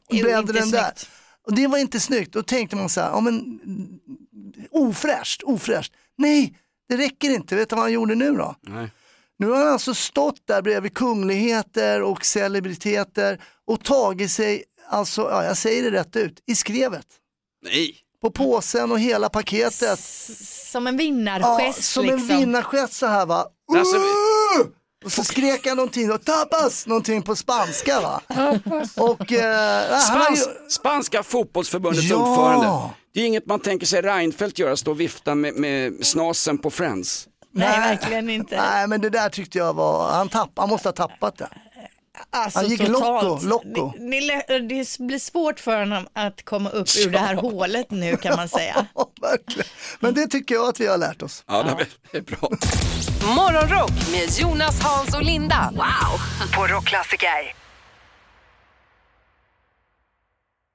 Bläddra 0.09 0.39
inte 0.39 0.53
den 0.53 0.71
där. 0.71 0.81
snyggt. 0.81 1.09
Och 1.47 1.55
det 1.55 1.67
var 1.67 1.77
inte 1.77 1.99
snyggt. 1.99 2.33
Då 2.33 2.43
tänkte 2.43 2.75
man 2.75 2.89
så 2.89 3.01
här, 3.01 3.09
ja 3.09 3.19
men 3.21 3.59
ofräscht, 4.71 5.43
ofräscht. 5.43 5.93
Nej, 6.17 6.53
det 6.89 6.97
räcker 6.97 7.29
inte. 7.29 7.55
Vet 7.55 7.69
du 7.69 7.75
vad 7.75 7.83
han 7.83 7.91
gjorde 7.91 8.15
nu 8.15 8.31
då? 8.35 8.55
Nej. 8.61 8.89
Nu 9.37 9.47
har 9.47 9.57
han 9.57 9.67
alltså 9.67 9.93
stått 9.93 10.47
där 10.47 10.61
bredvid 10.61 10.93
kungligheter 10.93 12.01
och 12.01 12.25
celebriteter 12.25 13.41
och 13.67 13.83
tagit 13.83 14.31
sig, 14.31 14.63
alltså, 14.89 15.21
ja, 15.21 15.43
jag 15.43 15.57
säger 15.57 15.83
det 15.91 15.99
rätt 15.99 16.15
ut, 16.15 16.43
i 16.47 16.55
skrevet. 16.55 17.05
Nej. 17.63 17.95
På 18.21 18.31
påsen 18.31 18.91
och 18.91 18.99
hela 18.99 19.29
paketet. 19.29 19.99
Som 20.71 20.87
en 20.87 20.93
Ja, 20.93 20.97
vinnargest 20.97 21.83
som 21.83 22.09
en 22.09 22.17
liksom. 22.17 22.37
vinnargest 22.37 22.93
så 22.93 23.05
här 23.05 23.25
va. 23.25 23.45
Alltså! 23.77 23.97
Och 25.05 25.11
så 25.11 25.23
skrek 25.23 25.67
han 25.67 25.77
någonting, 25.77 26.11
och 26.11 26.25
tapas, 26.25 26.87
någonting 26.87 27.21
på 27.21 27.35
spanska 27.35 28.01
va. 28.01 28.21
Och 28.97 29.31
eh, 29.31 29.99
har 29.99 30.29
ju, 30.29 30.35
Spans, 30.35 30.49
Spanska 30.69 31.23
fotbollsförbundets 31.23 32.03
Ja. 32.09 32.15
ordförande. 32.15 32.89
Det 33.13 33.21
är 33.21 33.25
inget 33.25 33.45
man 33.45 33.59
tänker 33.59 33.85
sig 33.85 34.01
Reinfeldt 34.01 34.59
göra, 34.59 34.77
stå 34.77 34.91
och 34.91 34.99
vifta 34.99 35.35
med, 35.35 35.53
med 35.53 36.05
snasen 36.05 36.57
på 36.57 36.69
Friends. 36.71 37.27
Nej, 37.51 37.79
verkligen 37.79 38.29
inte. 38.29 38.55
nej 38.61 38.87
men 38.87 39.01
det 39.01 39.09
där 39.09 39.29
tyckte 39.29 39.57
jag 39.57 39.73
var, 39.73 40.11
han, 40.11 40.29
tapp, 40.29 40.49
han 40.55 40.69
måste 40.69 40.87
ha 40.87 40.93
tappat 40.93 41.37
det. 41.37 41.49
Alltså, 42.29 42.59
Han 42.59 42.69
gick 42.69 42.85
totalt. 42.85 43.43
loco, 43.43 43.47
loco. 43.47 43.93
Det, 43.97 44.59
det, 44.59 44.99
blir 44.99 45.19
svårt 45.19 45.59
för 45.59 45.79
honom 45.79 46.07
att 46.13 46.45
komma 46.45 46.69
upp 46.69 46.87
ur 47.05 47.09
det 47.09 47.17
här 47.19 47.35
hålet 47.35 47.91
nu 47.91 48.17
kan 48.17 48.35
man 48.35 48.49
säga. 48.49 48.85
Verkligen. 49.21 49.67
Men 49.99 50.13
det 50.13 50.27
tycker 50.27 50.55
jag 50.55 50.69
att 50.69 50.79
vi 50.79 50.87
har 50.87 50.97
lärt 50.97 51.21
oss. 51.21 51.43
Ja, 51.47 51.63
det 51.63 51.69
är- 51.69 51.87
det 52.11 52.17
är 52.17 52.21
bra. 52.21 52.49
Morgonrock 53.35 53.91
med 54.11 54.29
Jonas, 54.39 54.79
Hans 54.81 55.15
och 55.15 55.23
Linda. 55.23 55.69
Wow! 55.71 56.19
På 56.55 56.67
Rockklassiker. 56.67 57.64